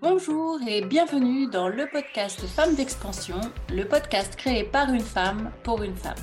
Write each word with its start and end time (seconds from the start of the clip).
Bonjour 0.00 0.58
et 0.66 0.82
bienvenue 0.82 1.46
dans 1.46 1.68
le 1.68 1.86
podcast 1.92 2.40
Femmes 2.40 2.74
d'expansion, 2.74 3.40
le 3.72 3.84
podcast 3.84 4.34
créé 4.34 4.64
par 4.64 4.92
une 4.92 5.00
femme 5.00 5.52
pour 5.62 5.84
une 5.84 5.94
femme. 5.94 6.16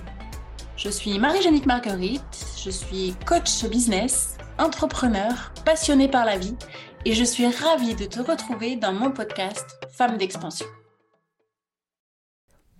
Je 0.75 0.89
suis 0.89 1.17
Marie-Jeannick 1.17 1.65
Marguerite, 1.65 2.45
je 2.61 2.69
suis 2.69 3.15
coach 3.25 3.63
business, 3.65 4.37
entrepreneur, 4.57 5.53
passionnée 5.63 6.09
par 6.09 6.25
la 6.25 6.37
vie 6.37 6.57
et 7.05 7.13
je 7.13 7.23
suis 7.23 7.47
ravie 7.47 7.95
de 7.95 8.05
te 8.05 8.19
retrouver 8.19 8.75
dans 8.75 8.91
mon 8.91 9.11
podcast 9.11 9.79
Femmes 9.93 10.17
d'expansion. 10.17 10.65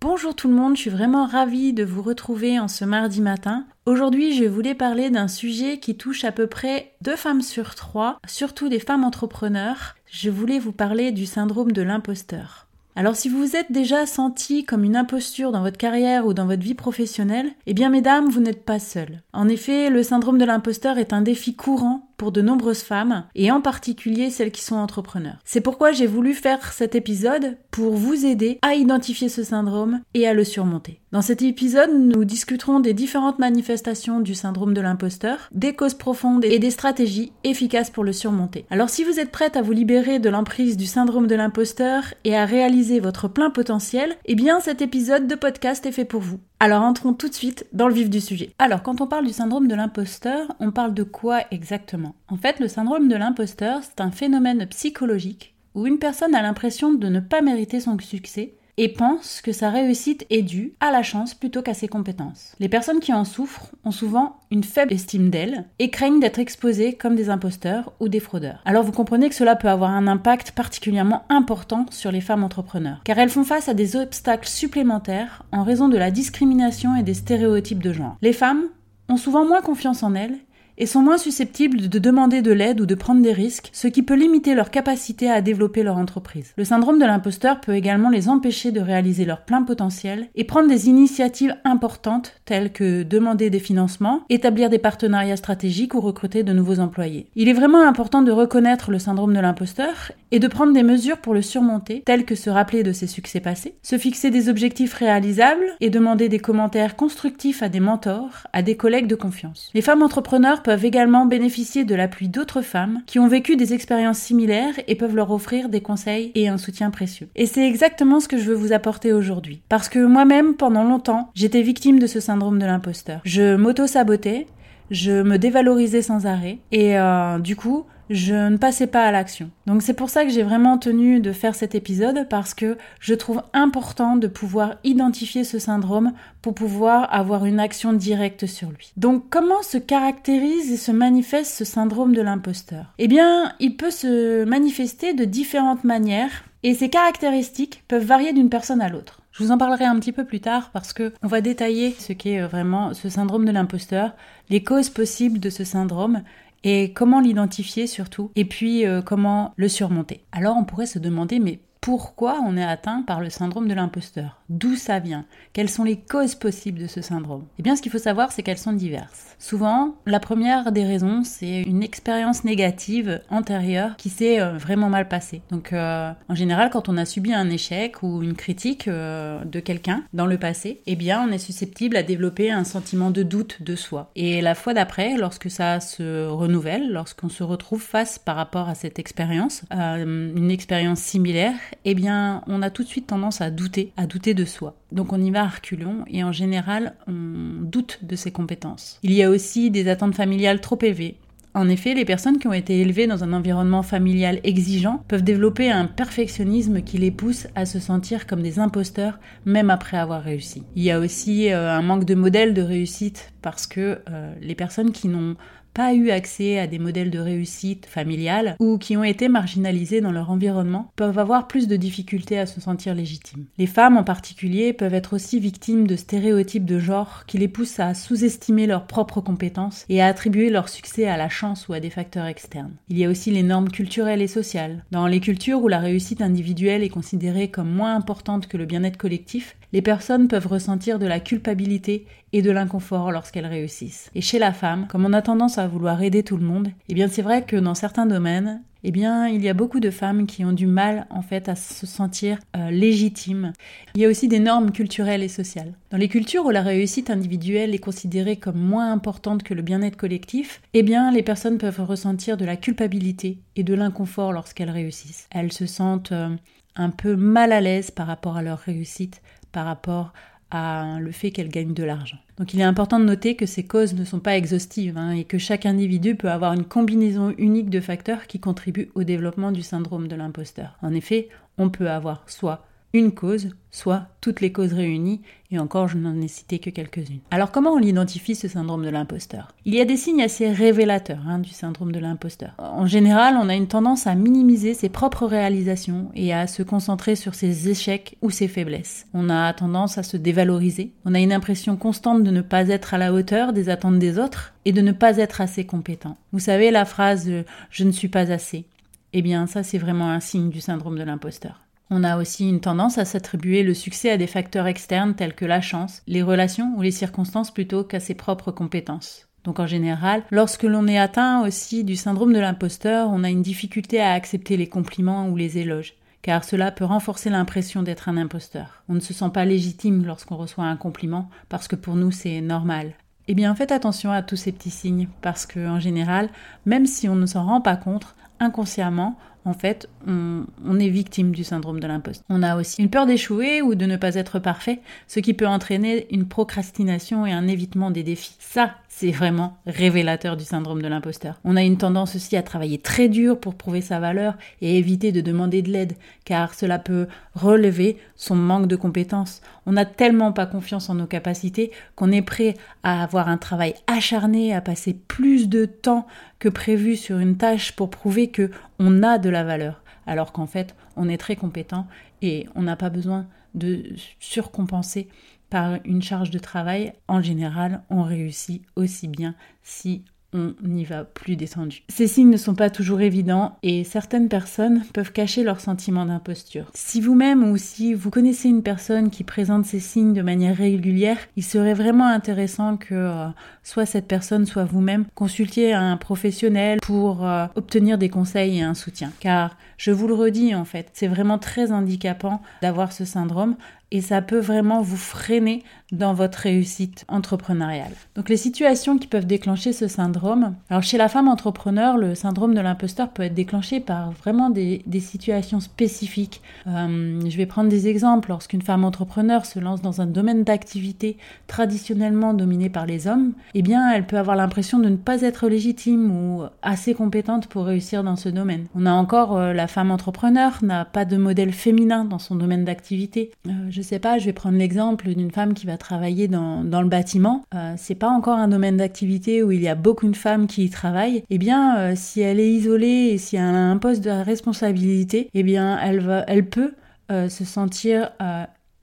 Bonjour 0.02 0.34
tout 0.34 0.48
le 0.48 0.54
monde, 0.54 0.78
je 0.78 0.84
suis 0.84 0.90
vraiment 0.90 1.26
ravie 1.26 1.74
de 1.74 1.84
vous 1.84 2.02
retrouver 2.02 2.58
en 2.58 2.70
ce 2.70 2.86
mardi 2.86 3.20
matin. 3.20 3.66
Aujourd'hui, 3.86 4.34
je 4.34 4.46
voulais 4.46 4.74
parler 4.74 5.10
d'un 5.10 5.28
sujet 5.28 5.78
qui 5.78 5.98
touche 5.98 6.24
à 6.24 6.32
peu 6.32 6.48
près 6.48 6.94
deux 7.02 7.18
femmes 7.18 7.42
sur 7.42 7.76
trois, 7.76 8.18
surtout 8.26 8.70
des 8.70 8.80
femmes 8.80 9.04
entrepreneurs. 9.04 9.98
Je 10.10 10.30
voulais 10.30 10.58
vous 10.58 10.72
parler 10.72 11.12
du 11.12 11.26
syndrome 11.26 11.74
de 11.74 11.82
l'imposteur. 11.82 12.68
Alors 12.96 13.18
si 13.18 13.28
vous 13.28 13.40
vous 13.40 13.58
êtes 13.58 13.74
déjà 13.74 14.06
senti 14.06 14.64
comme 14.64 14.86
une 14.86 14.96
imposture 14.96 15.52
dans 15.52 15.64
votre 15.64 15.78
carrière 15.78 16.26
ou 16.26 16.34
dans 16.34 16.46
votre 16.46 16.64
vie 16.64 16.76
professionnelle, 16.76 17.52
eh 17.66 17.74
bien 17.74 17.90
mesdames, 17.90 18.30
vous 18.30 18.40
n'êtes 18.40 18.64
pas 18.64 18.80
seules. 18.80 19.22
En 19.34 19.50
effet, 19.50 19.90
le 19.90 20.02
syndrome 20.02 20.38
de 20.38 20.46
l'imposteur 20.46 20.98
est 20.98 21.12
un 21.12 21.22
défi 21.22 21.56
courant 21.56 22.09
pour 22.20 22.32
de 22.32 22.42
nombreuses 22.42 22.84
femmes, 22.84 23.24
et 23.34 23.50
en 23.50 23.62
particulier 23.62 24.30
celles 24.30 24.52
qui 24.52 24.62
sont 24.62 24.76
entrepreneurs. 24.76 25.40
C'est 25.46 25.62
pourquoi 25.62 25.94
j'ai 25.94 26.06
voulu 26.06 26.36
faire 26.36 26.72
cet 26.74 26.94
épisode 26.94 27.58
pour 27.72 27.96
vous 27.96 28.26
aider 28.26 28.60
à 28.62 28.76
identifier 28.76 29.30
ce 29.30 29.44
syndrome 29.44 30.02
et 30.14 30.28
à 30.28 30.36
le 30.36 30.44
surmonter. 30.44 31.02
Dans 31.12 31.24
cet 31.24 31.42
épisode, 31.42 31.90
nous 31.92 32.24
discuterons 32.24 32.80
des 32.80 32.94
différentes 32.94 33.40
manifestations 33.40 34.20
du 34.20 34.36
syndrome 34.36 34.76
de 34.76 34.82
l'imposteur, 34.82 35.50
des 35.52 35.74
causes 35.74 35.96
profondes 35.96 36.46
et 36.46 36.60
des 36.60 36.70
stratégies 36.70 37.32
efficaces 37.44 37.90
pour 37.90 38.04
le 38.04 38.14
surmonter. 38.14 38.68
Alors 38.70 38.92
si 38.92 39.04
vous 39.04 39.20
êtes 39.20 39.32
prête 39.32 39.58
à 39.58 39.64
vous 39.64 39.72
libérer 39.72 40.20
de 40.20 40.30
l'emprise 40.30 40.78
du 40.78 40.86
syndrome 40.86 41.26
de 41.26 41.34
l'imposteur 41.34 42.14
et 42.26 42.38
à 42.38 42.46
réaliser 42.46 43.00
votre 43.00 43.28
plein 43.28 43.50
potentiel, 43.50 44.18
eh 44.26 44.36
bien 44.36 44.60
cet 44.60 44.84
épisode 44.84 45.26
de 45.26 45.34
podcast 45.34 45.84
est 45.88 45.92
fait 45.92 46.06
pour 46.06 46.22
vous. 46.22 46.40
Alors 46.60 46.84
entrons 46.84 47.14
tout 47.16 47.28
de 47.28 47.34
suite 47.34 47.66
dans 47.74 47.88
le 47.88 47.96
vif 47.96 48.12
du 48.12 48.22
sujet. 48.22 48.52
Alors 48.60 48.84
quand 48.84 49.02
on 49.02 49.08
parle 49.08 49.26
du 49.26 49.34
syndrome 49.34 49.68
de 49.68 49.74
l'imposteur, 49.74 50.54
on 50.60 50.70
parle 50.70 50.94
de 50.94 51.02
quoi 51.04 51.40
exactement? 51.50 52.14
En 52.28 52.38
fait, 52.38 52.60
le 52.60 52.68
syndrome 52.68 53.08
de 53.08 53.16
l'imposteur, 53.16 53.80
c'est 53.82 54.02
un 54.02 54.12
phénomène 54.12 54.68
psychologique 54.68 55.56
où 55.74 55.88
une 55.88 55.98
personne 55.98 56.36
a 56.36 56.44
l'impression 56.44 56.94
de 56.94 57.08
ne 57.08 57.20
pas 57.20 57.42
mériter 57.42 57.80
son 57.80 57.98
succès 57.98 58.54
et 58.80 58.88
pense 58.88 59.42
que 59.42 59.52
sa 59.52 59.70
réussite 59.70 60.26
est 60.30 60.42
due 60.42 60.74
à 60.80 60.90
la 60.90 61.04
chance 61.04 61.34
plutôt 61.34 61.62
qu'à 61.62 61.74
ses 61.74 61.90
compétences. 61.90 62.56
Les 62.62 62.70
personnes 62.70 63.02
qui 63.02 63.12
en 63.12 63.26
souffrent 63.26 63.76
ont 63.84 63.92
souvent 63.92 64.38
une 64.52 64.64
faible 64.64 64.94
estime 64.94 65.30
d'elles 65.30 65.66
et 65.80 65.90
craignent 65.90 66.22
d'être 66.22 66.40
exposées 66.40 66.94
comme 66.94 67.18
des 67.18 67.30
imposteurs 67.30 67.92
ou 68.00 68.08
des 68.08 68.22
fraudeurs. 68.22 68.62
Alors 68.64 68.84
vous 68.84 68.94
comprenez 68.94 69.28
que 69.28 69.36
cela 69.36 69.58
peut 69.58 69.68
avoir 69.68 69.92
un 69.92 70.08
impact 70.08 70.52
particulièrement 70.52 71.26
important 71.28 71.88
sur 71.90 72.10
les 72.10 72.22
femmes 72.22 72.46
entrepreneurs, 72.46 73.02
car 73.04 73.20
elles 73.20 73.30
font 73.30 73.44
face 73.44 73.68
à 73.68 73.74
des 73.74 73.98
obstacles 73.98 74.48
supplémentaires 74.48 75.44
en 75.52 75.64
raison 75.64 75.90
de 75.90 75.98
la 75.98 76.10
discrimination 76.10 76.96
et 76.96 77.04
des 77.04 77.16
stéréotypes 77.16 77.84
de 77.84 77.92
genre. 77.92 78.16
Les 78.22 78.34
femmes 78.34 78.64
ont 79.10 79.18
souvent 79.18 79.46
moins 79.46 79.62
confiance 79.62 80.04
en 80.04 80.16
elles 80.16 80.38
et 80.80 80.86
sont 80.86 81.02
moins 81.02 81.18
susceptibles 81.18 81.90
de 81.90 82.00
demander 82.00 82.42
de 82.42 82.52
l'aide 82.52 82.82
ou 82.82 82.86
de 82.86 82.96
prendre 82.96 83.22
des 83.22 83.34
risques, 83.34 83.70
ce 83.74 83.88
qui 83.88 84.02
peut 84.02 84.16
limiter 84.16 84.56
leur 84.56 84.72
capacité 84.72 85.30
à 85.30 85.42
développer 85.42 85.84
leur 85.84 85.98
entreprise. 85.98 86.54
Le 86.58 86.64
syndrome 86.64 87.00
de 87.00 87.06
l'imposteur 87.06 87.60
peut 87.60 87.76
également 87.76 88.10
les 88.10 88.30
empêcher 88.30 88.72
de 88.72 88.80
réaliser 88.80 89.26
leur 89.26 89.42
plein 89.42 89.64
potentiel 89.64 90.30
et 90.36 90.46
prendre 90.46 90.70
des 90.70 90.88
initiatives 90.88 91.56
importantes 91.66 92.34
telles 92.46 92.72
que 92.72 93.04
demander 93.04 93.50
des 93.50 93.60
financements, 93.60 94.22
établir 94.30 94.70
des 94.70 94.80
partenariats 94.80 95.36
stratégiques 95.36 95.94
ou 95.94 96.02
recruter 96.02 96.44
de 96.44 96.54
nouveaux 96.54 96.80
employés. 96.80 97.28
Il 97.36 97.50
est 97.50 97.54
vraiment 97.54 97.86
important 97.86 98.22
de 98.22 98.32
reconnaître 98.32 98.92
le 98.92 99.00
syndrome 99.00 99.34
de 99.34 99.40
l'imposteur 99.40 100.12
et 100.32 100.40
de 100.40 100.48
prendre 100.48 100.74
des 100.74 100.84
mesures 100.84 101.18
pour 101.18 101.34
le 101.34 101.42
surmonter, 101.42 102.04
telles 102.06 102.26
que 102.26 102.36
se 102.36 102.50
rappeler 102.50 102.84
de 102.84 102.94
ses 102.94 103.08
succès 103.08 103.40
passés, 103.40 103.76
se 103.84 103.98
fixer 103.98 104.30
des 104.30 104.48
objectifs 104.48 104.94
réalisables 104.94 105.66
et 105.82 105.90
demander 105.90 106.30
des 106.30 106.40
commentaires 106.40 106.96
constructifs 106.96 107.64
à 107.64 107.70
des 107.70 107.80
mentors, 107.80 108.48
à 108.54 108.62
des 108.62 108.78
collègues 108.78 109.08
de 109.08 109.16
confiance. 109.16 109.72
Les 109.74 109.82
femmes 109.82 110.04
entrepreneurs 110.04 110.62
peuvent 110.62 110.69
également 110.78 111.26
bénéficier 111.26 111.84
de 111.84 111.96
l'appui 111.96 112.30
d'autres 112.30 112.62
femmes 112.62 113.02
qui 113.06 113.20
ont 113.20 113.28
vécu 113.28 113.56
des 113.56 113.74
expériences 113.74 114.20
similaires 114.20 114.74
et 114.88 114.96
peuvent 114.96 115.16
leur 115.16 115.32
offrir 115.32 115.70
des 115.70 115.82
conseils 115.82 116.32
et 116.36 116.48
un 116.48 116.58
soutien 116.58 116.92
précieux. 116.92 117.30
Et 117.36 117.46
c'est 117.46 117.68
exactement 117.68 118.20
ce 118.20 118.28
que 118.28 118.38
je 118.38 118.44
veux 118.44 118.56
vous 118.56 118.74
apporter 118.74 119.14
aujourd'hui. 119.14 119.62
Parce 119.70 119.90
que 119.90 120.00
moi-même, 120.00 120.56
pendant 120.56 120.84
longtemps, 120.84 121.30
j'étais 121.34 121.62
victime 121.62 122.00
de 122.00 122.08
ce 122.08 122.20
syndrome 122.20 122.60
de 122.60 122.66
l'imposteur. 122.66 123.22
Je 123.24 123.56
m'auto-sabotais, 123.56 124.48
je 124.92 125.22
me 125.22 125.38
dévalorisais 125.38 126.02
sans 126.02 126.26
arrêt 126.26 126.60
et 126.72 126.98
euh, 126.98 127.40
du 127.40 127.56
coup, 127.56 127.86
je 128.10 128.34
ne 128.34 128.58
passais 128.58 128.88
pas 128.88 129.06
à 129.06 129.12
l'action. 129.12 129.52
Donc 129.66 129.82
c'est 129.82 129.94
pour 129.94 130.10
ça 130.10 130.26
que 130.26 130.32
j'ai 130.32 130.44
vraiment 130.44 130.78
tenu 130.78 131.20
de 131.20 131.32
faire 131.32 131.56
cet 131.56 131.76
épisode 131.76 132.28
parce 132.30 132.54
que 132.54 132.78
je 133.00 133.14
trouve 133.14 133.42
important 133.54 134.16
de 134.16 134.28
pouvoir 134.28 134.76
identifier 134.84 135.44
ce 135.44 135.60
syndrome 135.60 136.14
pour 136.42 136.56
pouvoir 136.56 137.14
avoir 137.14 137.46
une 137.46 137.60
action 137.60 137.94
directe 137.94 138.46
sur 138.46 138.70
lui. 138.70 138.92
Donc 138.98 139.26
comment 139.30 139.62
se 139.62 139.78
caractérise 139.78 140.72
et 140.72 140.78
se 140.78 140.92
manifeste 140.92 141.54
ce 141.54 141.66
syndrome 141.66 142.14
de 142.14 142.22
l'imposteur? 142.22 142.94
Eh 142.98 143.08
bien, 143.08 143.54
il 143.60 143.76
peut 143.76 143.92
se 143.92 144.44
manifester 144.46 145.14
de 145.14 145.26
différentes 145.26 145.84
manières 145.84 146.44
et 146.64 146.74
ses 146.74 146.90
caractéristiques 146.90 147.84
peuvent 147.88 148.06
varier 148.06 148.34
d'une 148.34 148.50
personne 148.50 148.82
à 148.82 148.90
l'autre. 148.90 149.22
Je 149.32 149.44
vous 149.44 149.52
en 149.52 149.58
parlerai 149.58 149.86
un 149.86 149.98
petit 150.00 150.12
peu 150.12 150.26
plus 150.26 150.42
tard 150.42 150.72
parce 150.74 150.92
que 150.92 151.14
on 151.24 151.28
va 151.28 151.40
détailler 151.40 151.96
ce 151.98 152.12
qu'est 152.12 152.42
vraiment 152.42 152.94
ce 152.94 153.08
syndrome 153.08 153.46
de 153.46 153.52
l'imposteur, 153.52 154.14
les 154.50 154.64
causes 154.64 154.90
possibles 154.90 155.40
de 155.40 155.50
ce 155.50 155.64
syndrome 155.64 156.24
et 156.64 156.94
comment 156.94 157.20
l'identifier 157.20 157.88
surtout, 157.88 158.32
et 158.36 158.46
puis 158.46 158.86
euh, 158.86 159.02
comment 159.02 159.54
le 159.58 159.68
surmonter. 159.68 160.26
Alors 160.32 160.58
on 160.58 160.66
pourrait 160.66 160.86
se 160.86 161.00
demander, 161.00 161.40
mais 161.40 161.60
pourquoi 161.82 162.42
on 162.46 162.58
est 162.58 162.64
atteint 162.64 163.04
par 163.04 163.22
le 163.22 163.30
syndrome 163.30 163.68
de 163.68 163.74
l'imposteur 163.74 164.42
D'où 164.50 164.76
ça 164.76 165.00
vient? 165.00 165.26
Quelles 165.54 165.70
sont 165.70 165.84
les 165.84 165.98
causes 165.98 166.36
possibles 166.36 166.80
de 166.80 166.88
ce 166.88 167.02
syndrome? 167.02 167.46
Eh 167.58 167.64
bien, 167.64 167.76
ce 167.76 167.82
qu'il 167.82 167.92
faut 167.92 167.98
savoir, 167.98 168.32
c'est 168.32 168.44
qu'elles 168.44 168.58
sont 168.58 168.74
diverses. 168.74 169.36
Souvent, 169.38 169.96
la 170.06 170.20
première 170.20 170.72
des 170.72 170.84
raisons, 170.84 171.24
c'est 171.24 171.62
une 171.62 171.82
expérience 171.82 172.44
négative 172.44 173.22
antérieure 173.30 173.96
qui 173.96 174.10
s'est 174.10 174.42
euh, 174.42 174.58
vraiment 174.58 174.90
mal 174.90 175.08
passée. 175.08 175.42
Donc, 175.52 175.72
euh, 175.72 176.12
en 176.28 176.36
général, 176.36 176.70
quand 176.70 176.90
on 176.90 176.98
a 176.98 177.06
subi 177.06 177.34
un 177.34 177.50
échec 177.50 178.04
ou 178.04 178.24
une 178.24 178.36
critique 178.36 178.88
euh, 178.88 179.46
de 179.46 179.60
quelqu'un 179.62 180.04
dans 180.14 180.26
le 180.26 180.38
passé, 180.38 180.82
eh 180.86 180.96
bien, 180.96 181.26
on 181.26 181.32
est 181.32 181.38
susceptible 181.38 181.96
à 181.96 182.04
développer 182.04 182.52
un 182.52 182.66
sentiment 182.66 183.12
de 183.12 183.24
doute 183.24 183.62
de 183.62 183.76
soi. 183.78 184.12
Et 184.16 184.42
la 184.42 184.56
fois 184.56 184.74
d'après, 184.74 185.16
lorsque 185.16 185.50
ça 185.50 185.80
se 185.80 186.28
renouvelle, 186.28 186.92
lorsqu'on 186.92 187.30
se 187.30 187.44
retrouve 187.44 187.82
face 187.82 188.20
par 188.20 188.36
rapport 188.36 188.68
à 188.68 188.76
cette 188.76 189.00
expérience, 189.00 189.64
une 189.72 190.52
expérience 190.52 191.00
similaire, 191.00 191.54
eh 191.86 191.96
bien, 191.96 192.42
on 192.48 192.62
a 192.62 192.70
tout 192.70 192.84
de 192.84 192.88
suite 192.88 193.08
tendance 193.08 193.42
à 193.42 193.52
douter, 193.52 193.92
à 193.98 194.08
douter 194.08 194.34
de 194.34 194.46
soi. 194.46 194.76
Donc 194.92 195.14
on 195.14 195.22
y 195.22 195.32
va 195.32 195.44
à 195.44 195.48
reculons 195.48 196.04
et 196.08 196.24
en 196.24 196.32
général, 196.32 196.96
on 197.08 197.62
doute 197.62 198.00
de 198.04 198.16
ses 198.16 198.32
compétences. 198.32 199.00
Il 199.04 199.14
y 199.14 199.24
a 199.24 199.30
aussi 199.30 199.72
des 199.72 199.88
attentes 199.88 200.16
familiales 200.16 200.62
trop 200.62 200.80
élevées. 200.82 201.18
En 201.56 201.68
effet, 201.68 201.96
les 201.96 202.06
personnes 202.06 202.38
qui 202.38 202.48
ont 202.48 202.54
été 202.54 202.80
élevées 202.80 203.08
dans 203.08 203.24
un 203.24 203.34
environnement 203.34 203.82
familial 203.82 204.40
exigeant 204.44 205.04
peuvent 205.08 205.24
développer 205.24 205.72
un 205.72 205.86
perfectionnisme 205.88 206.82
qui 206.82 207.00
les 207.00 207.10
pousse 207.10 207.48
à 207.56 207.66
se 207.66 207.80
sentir 207.80 208.28
comme 208.28 208.44
des 208.44 208.60
imposteurs 208.60 209.20
même 209.46 209.72
après 209.72 209.98
avoir 209.98 210.22
réussi. 210.22 210.64
Il 210.76 210.84
y 210.84 210.92
a 210.92 211.00
aussi 211.00 211.52
euh, 211.52 211.72
un 211.72 211.82
manque 211.82 212.06
de 212.06 212.14
modèles 212.14 212.54
de 212.54 212.62
réussite 212.62 213.34
parce 213.42 213.66
que 213.66 214.00
euh, 214.10 214.34
les 214.42 214.54
personnes 214.54 214.92
qui 214.92 215.08
n'ont 215.08 215.36
pas 215.74 215.94
eu 215.94 216.10
accès 216.10 216.60
à 216.60 216.68
des 216.68 216.80
modèles 216.80 217.12
de 217.12 217.20
réussite 217.20 217.86
familiale 217.86 218.56
ou 218.60 218.78
qui 218.78 218.98
ont 218.98 219.04
été 219.04 219.28
marginalisés 219.30 220.02
dans 220.02 220.12
leur 220.12 220.32
environnement 220.32 220.92
peuvent 220.96 221.20
avoir 221.20 221.48
plus 221.48 221.68
de 221.68 221.76
difficultés 221.76 222.40
à 222.40 222.46
se 222.46 222.62
sentir 222.62 222.96
légitimes. 222.96 223.46
Les 223.58 223.68
femmes 223.68 223.98
en 223.98 224.04
particulier 224.04 224.74
peuvent 224.74 224.94
être 224.94 225.14
aussi 225.14 225.40
victimes 225.40 225.88
de 225.88 225.96
stéréotypes 225.96 226.66
de 226.66 226.80
genre 226.80 227.24
qui 227.28 227.38
les 227.38 227.48
poussent 227.48 227.80
à 227.80 227.94
sous-estimer 227.94 228.68
leurs 228.68 228.88
propres 228.88 229.22
compétences 229.22 229.86
et 229.90 230.02
à 230.02 230.08
attribuer 230.08 230.50
leur 230.50 230.70
succès 230.70 231.08
à 231.08 231.18
la 231.18 231.30
chance 231.30 231.68
ou 231.68 231.74
à 231.74 231.80
des 231.80 231.90
facteurs 231.90 232.26
externes. 232.26 232.74
Il 232.90 232.98
y 232.98 233.06
a 233.06 233.10
aussi 233.10 233.32
les 233.32 233.44
normes 233.44 233.70
culturelles 233.70 234.22
et 234.22 234.28
sociales. 234.28 234.84
Dans 234.92 235.08
les 235.08 235.20
cultures 235.20 235.62
où 235.62 235.68
la 235.68 235.80
réussite 235.80 236.22
individuelle 236.22 236.84
est 236.84 236.90
considérée 236.90 237.50
comme 237.50 237.70
moins 237.70 237.96
importante 237.96 238.48
que 238.48 238.58
le 238.58 238.66
bien-être 238.66 238.98
collectif, 238.98 239.56
les 239.74 239.82
personnes 239.82 240.28
peuvent 240.28 240.48
ressentir 240.48 241.00
de 241.00 241.06
la 241.06 241.20
culpabilité 241.20 242.06
et 242.34 242.42
de 242.42 242.52
l'inconfort 242.52 243.12
lorsqu'elles 243.12 243.46
réussissent. 243.46 244.10
Et 244.16 244.22
chez 244.22 244.40
la 244.40 244.54
femme, 244.54 244.88
comme 244.88 245.06
on 245.06 245.14
a 245.14 245.22
tendance 245.22 245.58
à 245.58 245.68
vouloir 245.68 246.02
aider 246.02 246.24
tout 246.24 246.38
le 246.38 246.46
monde, 246.46 246.70
eh 246.88 246.94
bien 246.94 247.08
c'est 247.08 247.22
vrai 247.22 247.44
que 247.44 247.56
dans 247.56 247.76
certains 247.76 248.06
domaines, 248.06 248.62
eh 248.84 248.92
bien, 248.92 249.28
il 249.28 249.44
y 249.44 249.50
a 249.50 249.54
beaucoup 249.54 249.82
de 249.82 249.90
femmes 249.90 250.26
qui 250.26 250.46
ont 250.46 250.54
du 250.54 250.66
mal 250.66 251.06
en 251.10 251.22
fait 251.22 251.50
à 251.50 251.56
se 251.56 251.86
sentir 251.86 252.40
euh, 252.56 252.72
légitimes. 252.72 253.52
Il 253.94 254.02
y 254.02 254.06
a 254.06 254.08
aussi 254.08 254.30
des 254.30 254.40
normes 254.40 254.72
culturelles 254.72 255.24
et 255.24 255.28
sociales. 255.28 255.74
Dans 255.92 255.98
les 255.98 256.08
cultures 256.08 256.46
où 256.46 256.50
la 256.50 256.62
réussite 256.62 257.10
individuelle 257.10 257.76
est 257.76 257.80
considérée 257.80 258.38
comme 258.38 258.58
moins 258.58 258.92
importante 258.92 259.44
que 259.44 259.54
le 259.54 259.62
bien-être 259.62 259.98
collectif, 259.98 260.62
eh 260.74 260.84
bien, 260.84 261.12
les 261.12 261.24
personnes 261.24 261.58
peuvent 261.58 261.82
ressentir 261.82 262.38
de 262.38 262.46
la 262.46 262.56
culpabilité 262.56 263.40
et 263.58 263.64
de 263.64 263.74
l'inconfort 263.74 264.32
lorsqu'elles 264.32 264.70
réussissent. 264.70 265.28
Elles 265.32 265.52
se 265.52 265.66
sentent 265.66 266.14
euh, 266.14 266.30
un 266.76 266.90
peu 266.90 267.18
mal 267.18 267.52
à 267.52 267.60
l'aise 267.60 267.92
par 267.92 268.08
rapport 268.08 268.38
à 268.38 268.42
leur 268.42 268.60
réussite, 268.60 269.22
par 269.52 269.66
rapport 269.66 270.14
à 270.52 270.98
le 271.00 271.12
fait 271.12 271.32
qu'elle 271.32 271.50
gagne 271.50 271.74
de 271.74 271.84
l'argent. 271.84 272.18
Donc 272.38 272.54
il 272.54 272.60
est 272.60 272.64
important 272.64 273.00
de 273.00 273.06
noter 273.06 273.36
que 273.36 273.46
ces 273.46 273.66
causes 273.66 273.94
ne 273.94 274.04
sont 274.04 274.20
pas 274.20 274.36
exhaustives 274.36 274.98
hein, 274.98 275.12
et 275.12 275.24
que 275.24 275.38
chaque 275.38 275.66
individu 275.66 276.16
peut 276.16 276.32
avoir 276.32 276.54
une 276.54 276.66
combinaison 276.66 277.36
unique 277.38 277.70
de 277.70 277.80
facteurs 277.80 278.26
qui 278.26 278.40
contribuent 278.40 278.90
au 278.96 279.04
développement 279.04 279.52
du 279.52 279.62
syndrome 279.62 280.08
de 280.08 280.16
l'imposteur. 280.16 280.78
En 280.82 280.94
effet, 280.94 281.30
on 281.58 281.70
peut 281.70 281.90
avoir 281.90 282.24
soit 282.28 282.66
une 282.94 283.12
cause, 283.12 283.50
soit 283.72 284.08
toutes 284.20 284.42
les 284.42 284.52
causes 284.52 284.74
réunies, 284.74 285.22
et 285.52 285.60
encore 285.60 285.88
je 285.88 285.98
n'en 285.98 286.20
ai 286.22 286.28
cité 286.28 286.60
que 286.60 286.70
quelques-unes. 286.70 287.20
Alors 287.30 287.52
comment 287.52 287.74
on 287.74 287.78
l'identifie 287.78 288.36
ce 288.36 288.48
syndrome 288.48 288.84
de 288.84 288.90
l'imposteur? 288.90 289.50
Il 289.66 289.76
y 289.76 289.82
a 289.82 289.86
des 289.86 289.98
signes 289.98 290.24
assez 290.24 290.52
révélateurs 290.52 291.22
hein, 291.28 291.40
du 291.40 291.52
syndrome 291.52 291.92
de 291.92 292.00
l'imposteur. 292.00 292.54
En 292.58 292.88
général, 292.88 293.36
on 293.40 293.50
a 293.50 293.56
une 293.56 293.68
tendance 293.68 294.08
à 294.08 294.16
minimiser 294.16 294.74
ses 294.74 294.90
propres 294.90 295.28
réalisations 295.28 296.10
et 296.16 296.34
à 296.34 296.48
se 296.48 296.64
concentrer 296.64 297.16
sur 297.16 297.36
ses 297.36 297.70
échecs 297.70 298.18
ou 298.22 298.32
ses 298.32 298.48
faiblesses. 298.48 299.06
On 299.14 299.30
a 299.30 299.54
tendance 299.54 299.98
à 299.98 300.04
se 300.04 300.18
dévaloriser, 300.18 300.92
on 301.06 301.14
a 301.14 301.20
une 301.20 301.34
impression 301.34 301.78
constante 301.78 302.24
de 302.24 302.32
ne 302.32 302.42
pas 302.42 302.68
être 302.70 302.94
à 302.94 302.98
la 302.98 303.14
hauteur 303.14 303.54
des 303.54 303.70
attentes 303.70 304.00
des 304.00 304.18
autres 304.18 304.54
et 304.66 304.72
de 304.72 304.82
ne 304.82 304.92
pas 304.92 305.18
être 305.18 305.42
assez 305.42 305.66
compétent. 305.66 306.18
Vous 306.32 306.40
savez 306.40 306.72
la 306.72 306.86
phrase 306.86 307.30
je 307.70 307.84
ne 307.84 307.92
suis 307.92 308.08
pas 308.08 308.32
assez 308.32 308.66
Eh 309.14 309.22
bien 309.22 309.46
ça 309.46 309.62
c'est 309.62 309.78
vraiment 309.78 310.10
un 310.10 310.20
signe 310.20 310.50
du 310.50 310.62
syndrome 310.62 310.98
de 310.98 311.04
l'imposteur. 311.04 311.62
On 311.90 312.04
a 312.04 312.18
aussi 312.18 312.48
une 312.48 312.60
tendance 312.60 312.98
à 312.98 313.06
s'attribuer 313.06 313.64
le 313.64 313.74
succès 313.74 314.12
à 314.12 314.18
des 314.18 314.28
facteurs 314.28 314.68
externes 314.68 315.16
tels 315.16 315.34
que 315.34 315.46
la 315.46 315.62
chance, 315.62 316.02
les 316.08 316.22
relations 316.22 316.74
ou 316.78 316.82
les 316.82 316.92
circonstances 316.92 317.52
plutôt 317.52 317.84
qu'à 317.84 318.00
ses 318.00 318.16
propres 318.16 318.52
compétences. 318.52 319.28
Donc 319.44 319.60
en 319.60 319.68
général, 319.68 320.24
lorsque 320.32 320.64
l'on 320.64 320.88
est 320.88 321.00
atteint 321.00 321.42
aussi 321.46 321.84
du 321.84 321.96
syndrome 321.96 322.34
de 322.34 322.40
l'imposteur, 322.40 323.10
on 323.12 323.24
a 323.24 323.30
une 323.30 323.42
difficulté 323.42 324.00
à 324.00 324.14
accepter 324.14 324.58
les 324.58 324.68
compliments 324.68 325.30
ou 325.30 325.36
les 325.36 325.58
éloges 325.58 325.96
car 326.22 326.44
cela 326.44 326.72
peut 326.72 326.86
renforcer 326.86 327.30
l'impression 327.30 327.84
d'être 327.84 328.10
un 328.10 328.18
imposteur. 328.18 328.84
On 328.90 328.94
ne 328.94 329.00
se 329.00 329.14
sent 329.14 329.30
pas 329.34 329.46
légitime 329.46 330.06
lorsqu'on 330.06 330.38
reçoit 330.38 330.66
un 330.66 330.76
compliment, 330.76 331.30
parce 331.48 331.68
que 331.68 331.76
pour 331.76 331.96
nous 331.96 332.12
c'est 332.12 332.42
normal. 332.42 332.94
Eh 333.28 333.36
bien 333.36 333.54
faites 333.56 333.72
attention 333.72 334.12
à 334.12 334.22
tous 334.22 334.36
ces 334.36 334.52
petits 334.52 334.72
signes, 334.72 335.08
parce 335.22 335.46
que 335.46 335.68
en 335.68 335.80
général, 335.80 336.30
même 336.66 336.86
si 336.86 337.08
on 337.08 337.16
ne 337.16 337.26
s'en 337.26 337.46
rend 337.46 337.62
pas 337.62 337.78
compte, 337.78 338.16
inconsciemment, 338.40 339.18
en 339.46 339.54
fait, 339.54 339.88
on, 340.06 340.80
est 340.80 340.90
victime 340.90 341.32
du 341.32 341.44
syndrome 341.44 341.80
de 341.80 341.88
l'imposteur. 341.88 342.26
On 342.30 342.44
a 342.44 342.58
aussi 342.58 342.82
une 342.82 342.90
peur 342.90 343.06
d'échouer 343.06 343.62
ou 343.62 343.74
de 343.74 343.86
ne 343.86 343.96
pas 343.96 344.16
être 344.16 344.38
parfait, 344.40 344.80
ce 345.08 345.20
qui 345.20 345.34
peut 345.34 345.48
entraîner 345.48 346.08
une 346.12 346.28
procrastination 346.28 347.26
et 347.26 347.32
un 347.32 347.48
évitement 347.48 347.90
des 347.90 348.04
défis. 348.04 348.36
Ça, 348.40 348.76
c'est 348.90 349.12
vraiment 349.12 349.58
révélateur 349.66 350.36
du 350.36 350.44
syndrome 350.44 350.82
de 350.82 350.88
l'imposteur. 350.88 351.40
On 351.46 351.56
a 351.56 351.64
une 351.64 351.78
tendance 351.78 352.16
aussi 352.16 352.36
à 352.36 352.44
travailler 352.44 352.80
très 352.80 353.08
dur 353.08 353.40
pour 353.40 353.56
prouver 353.56 353.82
sa 353.82 354.00
valeur 354.00 354.36
et 354.62 354.78
éviter 354.78 355.12
de 355.12 355.22
demander 355.22 355.62
de 355.62 355.72
l'aide, 355.72 355.94
car 356.26 356.54
cela 356.54 356.78
peut 356.78 357.08
relever 357.34 357.98
son 358.16 358.36
manque 358.36 358.68
de 358.68 358.76
compétences. 358.76 359.42
On 359.66 359.72
n'a 359.72 359.86
tellement 359.86 360.34
pas 360.34 360.46
confiance 360.46 360.90
en 360.90 360.96
nos 360.96 361.06
capacités 361.06 361.72
qu'on 361.96 362.12
est 362.12 362.22
prêt 362.22 362.56
à 362.84 363.02
avoir 363.04 363.30
un 363.30 363.38
travail 363.38 363.74
acharné, 363.88 364.54
à 364.54 364.62
passer 364.62 364.94
plus 364.94 365.48
de 365.48 365.66
temps 365.66 366.06
que 366.40 366.50
prévu 366.50 366.96
sur 366.96 367.20
une 367.20 367.38
tâche 367.38 367.74
pour 367.74 367.90
prouver 367.90 368.30
que 368.30 368.50
on 368.80 369.04
a 369.04 369.18
de 369.18 369.30
la 369.30 369.44
valeur, 369.44 369.84
alors 370.08 370.32
qu'en 370.32 370.48
fait, 370.48 370.76
on 370.96 371.10
est 371.10 371.18
très 371.18 371.36
compétent 371.36 371.88
et 372.22 372.48
on 372.56 372.64
n'a 372.64 372.76
pas 372.76 372.90
besoin 372.90 373.28
de 373.54 373.94
surcompenser 374.20 375.10
par 375.50 375.80
une 375.86 376.02
charge 376.02 376.30
de 376.32 376.40
travail. 376.40 376.94
En 377.08 377.22
général, 377.22 377.84
on 377.90 378.04
réussit 378.04 378.64
aussi 378.76 379.08
bien 379.08 379.36
si 379.62 380.04
on 380.34 380.54
y 380.64 380.84
va 380.84 381.04
plus 381.04 381.36
détendu. 381.36 381.84
Ces 381.90 382.08
signes 382.08 382.30
ne 382.30 382.38
sont 382.38 382.56
pas 382.56 382.70
toujours 382.70 383.02
évidents 383.02 383.58
et 383.64 383.84
certaines 383.84 384.30
personnes 384.30 384.84
peuvent 384.94 385.12
cacher 385.12 385.44
leur 385.44 385.60
sentiment 385.60 386.06
d'imposture. 386.06 386.66
Si 386.74 387.02
vous-même 387.02 387.50
ou 387.50 387.58
si 387.58 387.94
vous 387.94 388.10
connaissez 388.10 388.50
une 388.50 388.64
personne 388.64 389.10
qui 389.10 389.24
présente 389.24 389.66
ces 389.66 389.80
signes 389.80 390.14
de 390.14 390.22
manière 390.22 390.56
régulière, 390.56 391.18
il 391.36 391.44
serait 391.44 391.74
vraiment 391.74 392.08
intéressant 392.08 392.78
que 392.78 392.94
euh, 392.94 393.28
soit 393.64 393.86
cette 393.86 394.08
personne, 394.08 394.46
soit 394.46 394.66
vous-même 394.66 395.06
consultiez 395.16 395.74
un 395.74 395.98
professionnel 395.98 396.80
pour 396.82 397.26
euh, 397.26 397.46
obtenir 397.56 397.98
des 397.98 398.10
conseils 398.10 398.60
et 398.60 398.62
un 398.62 398.74
soutien. 398.74 399.12
Car 399.20 399.58
je 399.80 399.92
vous 399.92 400.08
le 400.08 400.14
redis 400.14 400.54
en 400.54 400.66
fait, 400.66 400.90
c'est 400.94 401.08
vraiment 401.08 401.40
très 401.40 401.72
handicapant 401.72 402.42
d'avoir 402.62 402.92
ce 402.92 403.06
syndrome 403.06 403.56
et 403.92 404.02
ça 404.02 404.22
peut 404.22 404.40
vraiment 404.40 404.82
vous 404.82 404.98
freiner 404.98 405.64
dans 405.92 406.14
votre 406.14 406.40
réussite 406.40 407.06
entrepreneuriale. 407.08 407.92
Donc 408.16 408.30
les 408.30 408.38
situations 408.38 409.00
qui 409.00 409.08
peuvent 409.08 409.26
déclencher 409.26 409.74
ce 409.74 409.88
syndrome, 409.88 410.56
alors 410.70 410.84
chez 410.84 410.98
la 410.98 411.10
femme 411.10 411.28
entrepreneur, 411.28 411.98
le 411.98 412.14
syndrome 412.14 412.54
de 412.54 412.62
l'imposteur 412.62 413.10
peut 413.10 413.24
être 413.24 413.34
déclenché 413.34 413.80
par 413.80 414.12
vraiment 414.12 414.52
des, 414.52 414.84
situations 415.00 415.60
spécifiques. 415.60 416.42
Euh, 416.68 417.20
je 417.28 417.38
vais 417.38 417.46
prendre 417.46 417.70
des 417.70 417.88
exemples. 417.88 418.30
Lorsqu'une 418.30 418.62
femme 418.62 418.84
entrepreneur 418.84 419.46
se 419.46 419.58
lance 419.60 419.82
dans 419.82 420.02
un 420.02 420.06
domaine 420.06 420.44
d'activité 420.44 421.18
traditionnellement 421.48 422.34
dominé 422.34 422.70
par 422.70 422.86
les 422.86 423.08
hommes, 423.08 423.34
eh 423.56 423.62
bien 423.62 423.92
elle 423.92 424.06
peut 424.06 424.18
avoir 424.18 424.36
l'impression 424.36 424.78
de 424.78 424.90
ne 424.90 424.98
pas 424.98 425.22
être 425.22 425.48
légitime 425.48 426.12
ou 426.12 426.44
assez 426.62 426.94
compétente 426.94 427.48
pour 427.48 427.66
réussir 427.66 428.04
dans 428.04 428.18
ce 428.18 428.30
domaine. 428.30 428.68
On 428.76 428.86
a 428.86 428.92
encore 428.92 429.38
euh, 429.38 429.54
la 429.54 429.68
femme 429.70 429.92
entrepreneur 429.92 430.60
n'a 430.62 430.84
pas 430.84 431.06
de 431.06 431.16
modèle 431.16 431.54
féminin 431.54 432.06
dans 432.06 432.20
son 432.20 432.36
domaine 432.36 432.66
d'activité. 432.66 433.32
Euh, 433.48 433.52
je 433.70 433.82
sais 433.82 434.00
pas, 434.00 434.18
je 434.18 434.26
vais 434.26 434.34
prendre 434.34 434.58
l'exemple 434.58 435.14
d'une 435.14 435.32
femme 435.32 435.54
qui 435.54 435.66
va 435.66 435.78
travailler 435.78 436.28
dans, 436.28 436.64
le 436.64 436.88
bâtiment. 436.88 437.46
Euh, 437.54 437.74
c'est 437.78 437.96
pas 437.96 438.10
encore 438.10 438.38
un 438.38 438.48
domaine 438.48 438.78
d'activité 438.78 439.44
où 439.44 439.52
il 439.52 439.62
y 439.62 439.68
a 439.68 439.76
beaucoup 439.76 440.10
de 440.10 440.16
femmes 440.16 440.48
qui 440.48 440.66
y 440.66 440.70
travaillent. 440.70 441.24
Eh 441.30 441.38
bien, 441.38 441.78
euh, 441.78 441.94
si 441.96 442.22
elle 442.22 442.40
est 442.40 442.52
isolée 442.52 443.12
et 443.12 443.18
si 443.18 443.36
elle 443.36 443.44
a 443.44 443.70
un 443.70 443.78
poste 443.78 444.04
de 444.04 444.10
responsabilité, 444.10 445.30
eh 445.34 445.44
bien, 445.44 445.80
elle 445.80 446.50
peut 446.50 446.74
euh, 447.12 447.30
se 447.30 447.46
sentir 447.46 448.12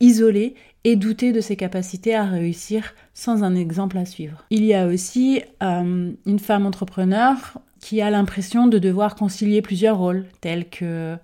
isolée 0.00 0.54
et 0.84 0.96
douter 0.96 1.32
de 1.32 1.40
ses 1.40 1.56
capacités 1.56 2.14
à 2.14 2.24
réussir 2.24 2.94
sans 3.14 3.42
un 3.42 3.54
exemple 3.54 3.98
à 3.98 4.04
suivre. 4.04 4.44
Il 4.50 4.64
y 4.64 4.74
a 4.74 4.86
aussi 4.86 5.42
une 5.60 6.38
femme 6.38 6.66
entrepreneur 6.66 7.58
qui 7.86 8.02
a 8.02 8.10
l'impression 8.10 8.66
de 8.66 8.80
devoir 8.80 9.14
concilier 9.14 9.62
plusieurs 9.62 9.96
rôles, 9.96 10.26
tels 10.40 10.68
que, 10.68 11.16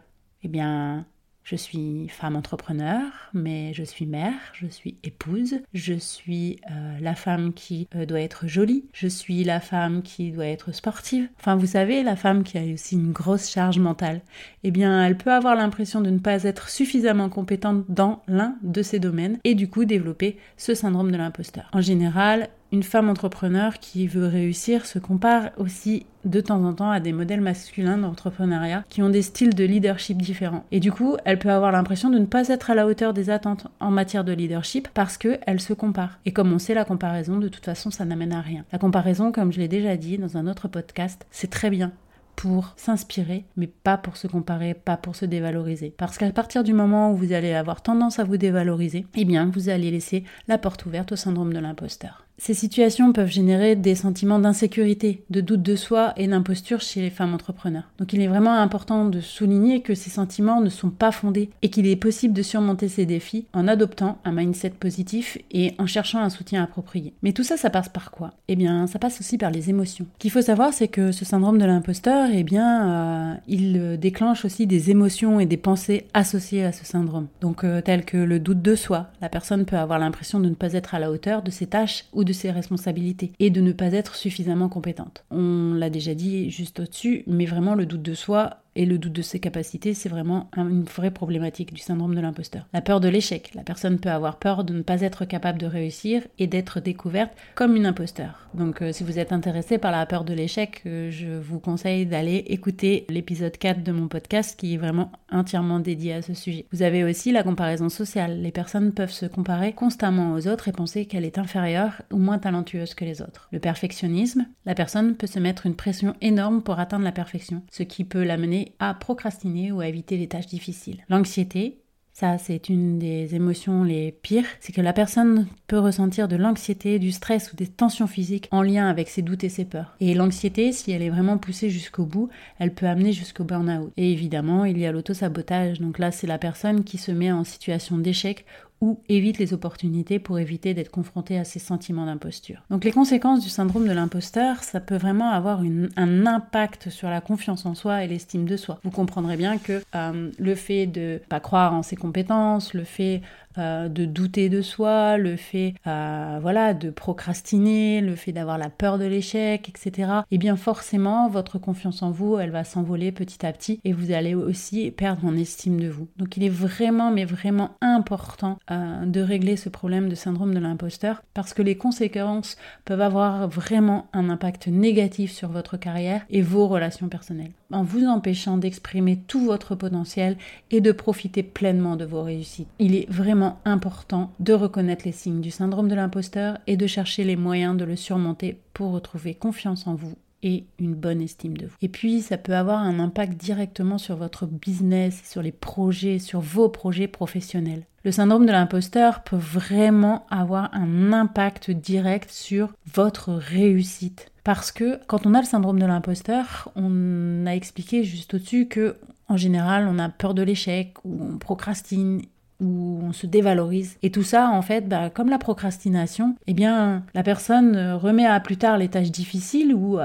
eh 0.45 0.49
bien, 0.49 1.05
je 1.43 1.57
suis 1.57 2.07
femme 2.09 2.37
entrepreneur, 2.37 3.03
mais 3.35 3.75
je 3.75 3.83
suis 3.83 4.07
mère, 4.07 4.35
je 4.53 4.69
suis 4.69 4.97
épouse, 5.03 5.57
je 5.75 5.95
suis 5.95 6.61
euh, 6.71 7.01
la 7.01 7.17
femme 7.17 7.53
qui 7.53 7.89
euh, 7.97 8.07
doit 8.07 8.21
être 8.21 8.47
jolie, 8.47 8.85
je 8.93 9.09
suis 9.09 9.43
la 9.43 9.59
femme 9.59 10.03
qui 10.03 10.31
doit 10.31 10.47
être 10.47 10.71
sportive. 10.71 11.29
Enfin, 11.37 11.57
vous 11.57 11.67
savez, 11.67 12.05
la 12.05 12.15
femme 12.15 12.45
qui 12.45 12.59
a 12.59 12.63
aussi 12.73 12.95
une 12.95 13.11
grosse 13.11 13.51
charge 13.51 13.81
mentale. 13.81 14.21
Eh 14.63 14.71
bien, 14.71 15.05
elle 15.05 15.17
peut 15.17 15.33
avoir 15.33 15.57
l'impression 15.57 16.01
de 16.01 16.11
ne 16.11 16.21
pas 16.21 16.45
être 16.45 16.69
suffisamment 16.69 17.29
compétente 17.29 17.87
dans 17.89 18.23
l'un 18.29 18.55
de 18.63 18.83
ces 18.83 19.01
domaines 19.01 19.41
et 19.43 19.57
du 19.57 19.69
coup 19.69 19.85
développer 19.85 20.39
ce 20.57 20.77
syndrome 20.77 21.11
de 21.11 21.17
l'imposteur. 21.17 21.69
En 21.73 21.81
général, 21.81 22.51
une 22.73 22.83
femme 22.83 23.11
entrepreneur 23.11 23.79
qui 23.79 24.07
veut 24.07 24.27
réussir 24.27 24.87
se 24.87 24.99
compare 24.99 25.51
aussi 25.59 26.07
de 26.25 26.41
temps 26.41 26.65
en 26.65 26.73
temps 26.73 26.91
à 26.91 27.01
des 27.01 27.13
modèles 27.13 27.43
masculins 27.43 27.99
d'entrepreneuriat 27.99 28.85
qui 28.89 29.03
ont 29.03 29.11
des 29.11 29.23
styles 29.23 29.55
de 29.55 29.65
leadership 29.65 30.21
différents. 30.21 30.65
Et 30.73 30.81
du 30.81 30.91
coup, 30.91 31.17
elle 31.27 31.39
peut 31.39 31.51
avoir 31.51 31.71
l'impression 31.71 32.09
de 32.09 32.19
ne 32.19 32.25
pas 32.25 32.49
être 32.49 32.71
à 32.71 32.75
la 32.75 32.87
hauteur 32.87 33.13
des 33.13 33.29
attentes 33.29 33.67
en 33.79 33.91
matière 33.91 34.25
de 34.25 34.33
leadership 34.33 34.89
parce 34.95 35.19
qu'elle 35.19 35.61
se 35.61 35.75
compare. 35.75 36.19
Et 36.25 36.33
comme 36.33 36.53
on 36.53 36.59
sait, 36.59 36.75
la 36.75 36.87
comparaison, 36.87 37.39
de 37.39 37.49
toute 37.49 37.65
façon, 37.65 37.91
ça 37.91 38.07
n'amène 38.07 38.33
à 38.33 38.41
rien. 38.41 38.65
La 38.73 38.79
comparaison, 38.79 39.33
comme 39.33 39.53
je 39.53 39.59
l'ai 39.59 39.69
déjà 39.69 39.97
dit 39.97 40.17
dans 40.17 40.39
un 40.39 40.47
autre 40.47 40.69
podcast, 40.69 41.27
c'est 41.31 41.51
très 41.51 41.69
bien 41.69 41.93
pour 42.37 42.73
s'inspirer, 42.77 43.45
mais 43.57 43.67
pas 43.67 43.99
pour 43.99 44.17
se 44.17 44.27
comparer, 44.27 44.75
pas 44.75 44.97
pour 44.97 45.15
se 45.15 45.27
dévaloriser. 45.27 45.93
Parce 45.97 46.17
qu'à 46.17 46.31
partir 46.31 46.65
du 46.65 46.73
moment 46.73 47.13
où 47.13 47.17
vous 47.17 47.33
allez 47.33 47.53
avoir 47.53 47.83
tendance 47.83 48.19
à 48.19 48.25
vous 48.25 48.39
dévaloriser, 48.39 49.07
eh 49.15 49.25
bien, 49.25 49.51
vous 49.53 49.69
allez 49.69 49.91
laisser 49.91 50.25
la 50.49 50.59
porte 50.59 50.87
ouverte 50.87 51.13
au 51.13 51.17
syndrome 51.17 51.53
de 51.53 51.59
l'imposteur. 51.59 52.27
Ces 52.45 52.55
situations 52.55 53.13
peuvent 53.13 53.31
générer 53.31 53.77
des 53.77 53.95
sentiments 53.95 54.41
d'insécurité, 54.41 55.23
de 55.31 55.41
doute 55.41 55.63
de 55.63 55.77
soi 55.77 56.13
et 56.17 56.27
d'imposture 56.27 56.81
chez 56.81 57.01
les 57.01 57.09
femmes 57.11 57.35
entrepreneurs. 57.35 57.89
Donc 57.99 58.13
il 58.15 58.21
est 58.21 58.27
vraiment 58.27 58.55
important 58.55 59.05
de 59.05 59.21
souligner 59.21 59.81
que 59.81 59.95
ces 59.95 60.11
sentiments 60.11 60.61
ne 60.61 60.69
sont 60.69 60.91
pas 60.91 61.13
fondés 61.13 61.51
et 61.63 61.69
qu'il 61.69 61.87
est 61.87 61.95
possible 61.95 62.35
de 62.35 62.43
surmonter 62.43 62.89
ces 62.89 63.07
défis 63.07 63.47
en 63.53 63.69
adoptant 63.69 64.19
un 64.25 64.33
mindset 64.33 64.71
positif 64.71 65.39
et 65.53 65.77
en 65.79 65.87
cherchant 65.87 66.19
un 66.19 66.31
soutien 66.31 66.65
approprié. 66.65 67.13
Mais 67.23 67.33
tout 67.33 67.45
ça, 67.45 67.57
ça 67.57 67.71
passe 67.71 67.89
par 67.89 68.11
quoi? 68.11 68.33
Eh 68.49 68.57
bien, 68.57 68.89
ça 68.89 68.99
passe 68.99 69.21
aussi 69.21 69.39
par 69.39 69.53
les 69.53 69.71
émotions. 69.71 70.07
Ce 70.15 70.19
qu'il 70.19 70.33
faut 70.33 70.43
savoir, 70.43 70.73
c'est 70.73 70.89
que 70.89 71.13
ce 71.13 71.25
syndrome 71.25 71.59
de 71.59 71.65
l'imposteur, 71.65 72.29
eh 72.33 72.43
bien, 72.43 72.89
euh, 72.89 73.35
il 73.47 74.01
déclenche 74.01 74.45
aussi 74.45 74.67
des 74.67 74.91
émotions 74.91 75.39
et 75.39 75.47
des 75.47 75.57
pensées 75.57 76.09
associées 76.13 76.65
à 76.65 76.73
ce 76.73 76.85
syndrome. 76.85 77.29
Donc, 77.41 77.63
euh, 77.63 77.83
telles 77.83 78.05
que 78.05 78.17
le 78.17 78.41
doute 78.41 78.63
de 78.63 78.75
soi. 78.75 79.11
La 79.21 79.29
personne 79.29 79.65
peut 79.65 79.77
avoir 79.77 80.01
l'impression 80.01 80.41
de 80.41 80.49
ne 80.49 80.57
pas 80.57 80.73
être 80.73 80.97
à 80.97 80.99
la 80.99 81.13
hauteur 81.13 81.43
de 81.43 81.53
ses 81.53 81.69
tâches 81.69 82.07
ou 82.13 82.25
de 82.25 82.32
ses 82.33 82.51
responsabilités 82.51 83.33
et 83.39 83.51
de 83.51 83.61
ne 83.61 83.73
pas 83.73 83.93
être 83.93 84.15
suffisamment 84.15 84.69
compétente. 84.69 85.25
On 85.31 85.75
l'a 85.75 85.91
déjà 85.91 86.15
dit 86.15 86.51
juste 86.51 86.81
au-dessus, 86.81 87.25
mais 87.27 87.47
vraiment 87.47 87.75
le 87.75 87.87
doute 87.87 88.03
de 88.03 88.15
soi, 88.15 88.59
Et 88.75 88.87
le 88.87 88.99
doute 88.99 89.13
de 89.13 89.23
ses 89.23 89.39
capacités, 89.39 89.95
c'est 89.95 90.09
vraiment 90.09 90.49
une 90.57 90.85
vraie 90.85 91.11
problématique 91.11 91.75
du 91.75 91.81
syndrome 91.81 92.15
de 92.15 92.21
l'imposteur. 92.21 92.67
La 92.73 92.81
peur 92.81 93.01
de 93.01 93.09
l'échec. 93.09 93.51
La 93.55 93.63
personne 93.63 93.99
peut 93.99 94.11
avoir 94.11 94.39
peur 94.39 94.65
de 94.65 94.73
ne 94.73 94.83
pas 94.83 95.03
être 95.03 95.25
capable 95.25 95.59
de 95.59 95.67
réussir 95.67 96.23
et 96.39 96.47
d'être 96.47 96.81
découverte 96.81 97.33
comme 97.55 97.77
une 97.77 97.87
imposteur. 97.87 98.49
Donc 98.55 98.83
euh, 98.83 98.93
si 98.93 99.05
vous 99.05 99.19
êtes 99.19 99.33
intéressé 99.33 99.79
par 99.79 99.93
la 99.93 100.05
peur 100.07 100.25
de 100.25 100.35
l'échec, 100.35 100.83
euh, 100.87 101.11
je 101.11 101.39
vous 101.39 101.59
conseille 101.59 102.07
d'aller 102.07 102.45
écouter 102.49 103.07
l'épisode 103.09 103.57
4 103.57 103.83
de 103.83 103.93
mon 103.93 104.09
podcast 104.09 104.59
qui 104.59 104.75
est 104.75 104.79
vraiment 104.79 105.13
entièrement 105.31 105.81
dédié 105.81 106.15
à 106.15 106.23
ce 106.23 106.35
sujet. 106.35 106.67
Vous 106.73 106.83
avez 106.83 107.05
aussi 107.05 107.33
la 107.33 107.43
comparaison 107.43 107.89
sociale. 107.89 108.41
Les 108.41 108.53
personnes 108.53 108.93
peuvent 108.93 109.11
se 109.11 109.27
comparer 109.27 109.73
constamment 109.73 110.35
aux 110.35 110.49
autres 110.49 110.69
et 110.69 110.73
penser 110.73 111.07
qu'elle 111.07 111.25
est 111.25 111.39
inférieure 111.39 112.03
ou 112.11 112.19
moins 112.19 112.39
talentueuse 112.39 112.95
que 112.95 113.05
les 113.05 113.23
autres. 113.23 113.49
Le 113.53 113.59
perfectionnisme. 113.59 114.47
La 114.67 114.75
personne 114.75 115.15
peut 115.15 115.27
se 115.27 115.39
mettre 115.39 115.67
une 115.67 115.77
pression 115.77 116.15
énorme 116.21 116.63
pour 116.63 116.79
atteindre 116.79 117.05
la 117.05 117.13
perfection, 117.13 117.63
ce 117.71 117.83
qui 117.83 118.05
peut 118.05 118.25
l'amener 118.25 118.62
à 118.79 118.95
procrastiner 118.95 119.73
ou 119.73 119.81
à 119.81 119.89
éviter 119.89 120.17
les 120.17 120.29
tâches 120.29 120.47
difficiles. 120.47 121.05
L'anxiété, 121.09 121.83
ça, 122.13 122.37
c'est 122.37 122.69
une 122.69 122.99
des 122.99 123.35
émotions 123.35 123.85
les 123.85 124.13
pires. 124.13 124.45
C'est 124.61 124.73
que 124.73 124.83
la 124.83 124.93
personne 124.93 125.47
peut 125.67 125.79
ressentir 125.79 126.29
de 126.29 126.37
l'anxiété, 126.37 126.99
du 126.99 127.11
stress 127.11 127.53
ou 127.53 127.57
des 127.57 127.67
tensions 127.67 128.07
physiques 128.07 128.49
en 128.51 128.63
lien 128.63 128.89
avec 128.89 129.09
ses 129.09 129.23
doutes 129.23 129.45
et 129.45 129.49
ses 129.49 129.65
peurs. 129.65 129.97
Et 129.99 130.13
l'anxiété, 130.13 130.73
si 130.73 130.93
elle 130.93 131.03
est 131.03 131.11
vraiment 131.11 131.39
poussée 131.39 131.71
jusqu'au 131.71 132.05
bout, 132.05 132.29
elle 132.59 132.75
peut 132.75 132.87
amener 132.87 133.13
jusqu'au 133.13 133.45
burn-out. 133.45 133.93
Et 133.97 134.13
évidemment, 134.13 134.67
il 134.67 134.79
y 134.79 134.85
a 134.85 134.93
l'auto-sabotage. 134.93 135.81
Donc 135.81 135.99
là, 135.99 136.13
c'est 136.13 136.27
la 136.27 136.39
personne 136.39 136.85
qui 136.85 136.99
se 136.99 137.13
met 137.13 137.33
en 137.33 137.45
situation 137.45 137.97
d'échec 137.97 138.45
ou 138.83 139.01
évite 139.09 139.39
les 139.39 139.55
opportunités 139.55 140.19
pour 140.19 140.41
éviter 140.41 140.75
d'être 140.75 140.91
confronté 140.91 141.39
à 141.39 141.45
ces 141.45 141.61
sentiments 141.61 142.05
d'imposture. 142.05 142.63
Donc 142.69 142.85
les 142.85 142.91
conséquences 142.91 143.41
du 143.41 143.49
syndrome 143.49 143.87
de 143.87 143.93
l'imposteur, 143.93 144.65
ça 144.65 144.81
peut 144.81 144.97
vraiment 144.97 145.31
avoir 145.31 145.63
un 145.97 146.27
impact 146.27 146.91
sur 146.91 147.09
la 147.09 147.21
confiance 147.21 147.65
en 147.65 147.77
soi 147.77 148.03
et 148.03 148.09
l'estime 148.09 148.45
de 148.45 148.57
soi. 148.57 148.81
Vous 148.83 148.91
comprendrez 148.91 149.37
bien 149.37 149.57
que 149.59 149.83
euh, 149.95 150.31
le 150.37 150.55
fait 150.57 150.87
de 150.87 151.21
pas 151.29 151.39
croire 151.39 151.73
en 151.75 151.85
ses 151.85 151.95
compétences, 151.95 152.75
le 152.75 152.83
fait 152.83 153.23
euh, 153.59 153.89
de 153.89 154.05
douter 154.05 154.49
de 154.49 154.63
soi, 154.63 155.19
le 155.19 155.37
fait 155.37 155.75
euh, 155.87 156.39
voilà 156.41 156.75
de 156.75 156.91
procrastiner, 156.91 158.01
le 158.01 158.15
fait 158.17 158.33
d'avoir 158.33 158.59
la 158.59 158.71
peur 158.71 158.99
de 158.99 159.05
l'échec, 159.05 159.69
etc. 159.69 160.11
Et 160.31 160.35
eh 160.35 160.39
bien 160.39 160.57
forcément 160.57 161.29
votre 161.29 161.59
confiance 161.59 162.03
en 162.03 162.11
vous, 162.11 162.39
elle 162.39 162.51
va 162.51 162.65
s'envoler 162.65 163.13
petit 163.13 163.45
à 163.45 163.53
petit 163.53 163.81
et 163.85 163.93
vous 163.93 164.13
allez 164.13 164.35
aussi 164.35 164.91
perdre 164.91 165.25
en 165.25 165.37
estime 165.37 165.81
de 165.81 165.89
vous. 165.89 166.09
Donc 166.17 166.37
il 166.37 166.45
est 166.45 166.49
vraiment 166.49 167.11
mais 167.11 167.25
vraiment 167.25 167.71
important 167.81 168.59
euh, 168.71 169.05
de 169.05 169.21
régler 169.21 169.57
ce 169.57 169.69
problème 169.69 170.09
de 170.09 170.15
syndrome 170.15 170.55
de 170.55 170.61
l'imposteur 170.61 171.23
parce 171.35 171.55
que 171.55 171.63
les 171.63 171.77
conséquences 171.77 172.57
peuvent 172.85 173.01
avoir 173.01 173.49
vraiment 173.49 174.07
un 174.13 174.31
impact 174.31 174.69
négatif 174.69 175.33
sur 175.33 175.49
votre 175.49 175.77
carrière 175.77 176.23
et 176.31 176.43
vos 176.43 176.69
relations 176.69 177.09
personnelles 177.09 177.53
en 177.73 177.83
vous 177.83 178.05
empêchant 178.05 178.59
d'exprimer 178.59 179.19
tout 179.27 179.45
votre 179.45 179.75
potentiel 179.75 180.37
et 180.71 180.81
de 180.81 180.93
profiter 180.93 181.43
pleinement 181.43 181.97
de 181.97 182.05
vos 182.05 182.23
réussites. 182.23 182.69
Il 182.79 182.95
est 182.95 183.11
vraiment 183.11 183.42
important 183.65 184.33
de 184.41 184.53
reconnaître 184.53 185.05
les 185.05 185.13
signes 185.13 185.41
du 185.41 185.51
syndrome 185.51 185.89
de 185.89 185.95
l'imposteur 185.95 186.59
et 186.67 186.77
de 186.77 186.87
chercher 186.87 187.25
les 187.25 187.37
moyens 187.37 187.77
de 187.77 187.85
le 187.85 187.97
surmonter 187.97 188.61
pour 188.75 188.93
retrouver 188.93 189.35
confiance 189.35 189.87
en 189.87 189.95
vous 189.95 190.17
et 190.43 190.67
une 190.79 190.95
bonne 190.95 191.21
estime 191.21 191.57
de 191.57 191.67
vous. 191.67 191.77
Et 191.83 191.89
puis, 191.89 192.21
ça 192.21 192.37
peut 192.37 192.55
avoir 192.55 192.81
un 192.81 192.99
impact 192.99 193.41
directement 193.41 193.99
sur 193.99 194.17
votre 194.17 194.47
business, 194.47 195.23
sur 195.25 195.43
les 195.43 195.53
projets, 195.53 196.19
sur 196.19 196.41
vos 196.41 196.69
projets 196.69 197.09
professionnels. 197.09 197.87
Le 198.05 198.11
syndrome 198.11 198.47
de 198.47 198.53
l'imposteur 198.53 199.23
peut 199.23 199.37
vraiment 199.37 200.27
avoir 200.29 200.71
un 200.75 201.13
impact 201.13 201.71
direct 201.71 202.31
sur 202.31 202.73
votre 202.93 203.33
réussite. 203.33 204.33
Parce 204.43 204.73
que 204.73 204.99
quand 205.07 205.25
on 205.25 205.35
a 205.35 205.41
le 205.41 205.47
syndrome 205.47 205.79
de 205.79 205.87
l'imposteur, 205.87 206.73
on 206.75 207.47
a 207.47 207.55
expliqué 207.55 208.03
juste 208.03 208.35
au-dessus 208.35 208.67
que 208.67 208.97
en 209.29 209.37
général, 209.39 209.89
on 209.89 209.99
a 209.99 210.11
peur 210.11 210.35
de 210.35 210.43
l'échec 210.43 210.95
ou 211.05 211.17
on 211.23 211.39
procrastine 211.39 212.23
où 212.63 213.01
on 213.03 213.13
se 213.13 213.27
dévalorise. 213.27 213.97
Et 214.03 214.11
tout 214.11 214.23
ça, 214.23 214.49
en 214.51 214.63
fait, 214.63 214.89
bah, 214.89 215.11
comme 215.11 215.29
la 215.29 215.39
procrastination, 215.39 216.37
eh 216.47 216.55
bien, 216.55 217.03
la 217.15 217.23
personne 217.23 217.77
remet 217.93 218.27
à 218.27 218.41
plus 218.41 218.57
tard 218.57 218.79
les 218.79 218.89
tâches 218.89 219.11
difficiles 219.11 219.75
ou, 219.75 219.99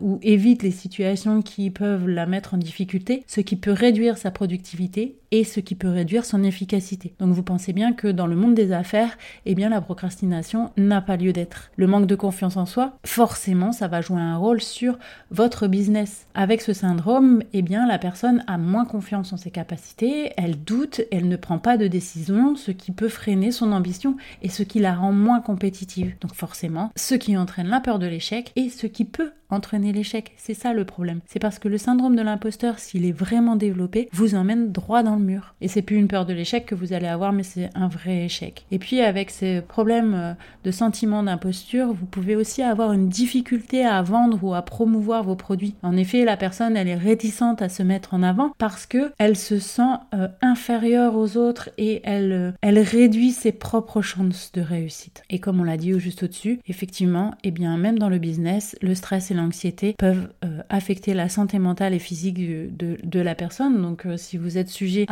ou 0.00 0.18
évite 0.22 0.62
les 0.62 0.70
situations 0.70 1.42
qui 1.42 1.70
peuvent 1.70 2.08
la 2.08 2.26
mettre 2.26 2.54
en 2.54 2.58
difficulté, 2.58 3.22
ce 3.26 3.40
qui 3.40 3.56
peut 3.56 3.72
réduire 3.72 4.18
sa 4.18 4.30
productivité 4.30 5.18
et 5.30 5.44
ce 5.44 5.60
qui 5.60 5.74
peut 5.74 5.88
réduire 5.88 6.24
son 6.24 6.42
efficacité. 6.42 7.12
Donc 7.18 7.32
vous 7.32 7.42
pensez 7.42 7.72
bien 7.72 7.92
que 7.92 8.08
dans 8.08 8.26
le 8.26 8.36
monde 8.36 8.54
des 8.54 8.72
affaires, 8.72 9.18
eh 9.46 9.54
bien 9.54 9.68
la 9.68 9.80
procrastination 9.80 10.70
n'a 10.76 11.00
pas 11.00 11.16
lieu 11.16 11.32
d'être. 11.32 11.70
Le 11.76 11.86
manque 11.86 12.06
de 12.06 12.14
confiance 12.14 12.56
en 12.56 12.66
soi, 12.66 12.94
forcément, 13.04 13.72
ça 13.72 13.88
va 13.88 14.00
jouer 14.00 14.20
un 14.20 14.36
rôle 14.36 14.62
sur 14.62 14.98
votre 15.30 15.66
business. 15.66 16.26
Avec 16.34 16.62
ce 16.62 16.72
syndrome, 16.72 17.42
eh 17.52 17.62
bien 17.62 17.86
la 17.86 17.98
personne 17.98 18.42
a 18.46 18.58
moins 18.58 18.84
confiance 18.84 19.32
en 19.32 19.36
ses 19.36 19.50
capacités, 19.50 20.32
elle 20.36 20.62
doute, 20.62 21.02
elle 21.12 21.28
ne 21.28 21.36
prend 21.36 21.58
pas 21.58 21.76
de 21.76 21.86
décision, 21.86 21.97
ce 22.00 22.70
qui 22.70 22.92
peut 22.92 23.08
freiner 23.08 23.52
son 23.52 23.72
ambition 23.72 24.16
et 24.42 24.48
ce 24.48 24.62
qui 24.62 24.78
la 24.78 24.94
rend 24.94 25.12
moins 25.12 25.40
compétitive. 25.40 26.14
Donc 26.20 26.34
forcément, 26.34 26.92
ce 26.96 27.14
qui 27.14 27.36
entraîne 27.36 27.68
la 27.68 27.80
peur 27.80 27.98
de 27.98 28.06
l'échec 28.06 28.52
et 28.56 28.70
ce 28.70 28.86
qui 28.86 29.04
peut 29.04 29.32
entraîner 29.50 29.92
l'échec. 29.92 30.32
C'est 30.36 30.54
ça 30.54 30.72
le 30.72 30.84
problème. 30.84 31.20
C'est 31.26 31.38
parce 31.38 31.58
que 31.58 31.68
le 31.68 31.78
syndrome 31.78 32.16
de 32.16 32.22
l'imposteur, 32.22 32.78
s'il 32.78 33.04
est 33.04 33.12
vraiment 33.12 33.56
développé, 33.56 34.08
vous 34.12 34.34
emmène 34.34 34.72
droit 34.72 35.02
dans 35.02 35.16
le 35.16 35.24
mur. 35.24 35.54
Et 35.60 35.68
c'est 35.68 35.82
plus 35.82 35.96
une 35.96 36.08
peur 36.08 36.26
de 36.26 36.32
l'échec 36.32 36.66
que 36.66 36.74
vous 36.74 36.92
allez 36.92 37.06
avoir, 37.06 37.32
mais 37.32 37.42
c'est 37.42 37.70
un 37.74 37.88
vrai 37.88 38.24
échec. 38.24 38.66
Et 38.70 38.78
puis 38.78 39.00
avec 39.00 39.30
ces 39.30 39.60
problèmes 39.60 40.14
euh, 40.14 40.34
de 40.64 40.70
sentiment 40.70 41.22
d'imposture, 41.22 41.92
vous 41.92 42.06
pouvez 42.06 42.36
aussi 42.36 42.62
avoir 42.62 42.92
une 42.92 43.08
difficulté 43.08 43.84
à 43.84 44.02
vendre 44.02 44.38
ou 44.42 44.54
à 44.54 44.62
promouvoir 44.62 45.22
vos 45.24 45.36
produits. 45.36 45.74
En 45.82 45.96
effet, 45.96 46.24
la 46.24 46.36
personne, 46.36 46.76
elle 46.76 46.88
est 46.88 46.94
réticente 46.94 47.62
à 47.62 47.68
se 47.68 47.82
mettre 47.82 48.14
en 48.14 48.22
avant 48.22 48.52
parce 48.58 48.86
que 48.86 49.12
elle 49.18 49.36
se 49.36 49.58
sent 49.58 49.82
euh, 50.14 50.28
inférieure 50.42 51.16
aux 51.16 51.36
autres 51.36 51.70
et 51.78 52.00
elle, 52.04 52.32
euh, 52.32 52.52
elle 52.60 52.78
réduit 52.78 53.32
ses 53.32 53.52
propres 53.52 54.02
chances 54.02 54.52
de 54.52 54.60
réussite. 54.60 55.22
Et 55.30 55.38
comme 55.38 55.60
on 55.60 55.64
l'a 55.64 55.76
dit 55.76 55.98
juste 55.98 56.22
au-dessus, 56.22 56.60
effectivement, 56.66 57.30
et 57.42 57.48
eh 57.48 57.50
bien 57.50 57.76
même 57.78 57.98
dans 57.98 58.08
le 58.08 58.18
business, 58.18 58.76
le 58.82 58.94
stress 58.94 59.30
et 59.30 59.34
l'anxiété 59.38 59.94
peuvent 59.98 60.28
euh, 60.44 60.62
affecter 60.68 61.14
la 61.14 61.28
santé 61.28 61.58
mentale 61.58 61.94
et 61.94 61.98
physique 61.98 62.38
de, 62.38 63.20
la 63.20 63.34
personne. 63.34 63.80
Donc 63.80 64.06
euh, 64.06 64.16
si 64.16 64.36
vous 64.36 64.58
êtes 64.58 64.68
sujet 64.68 65.06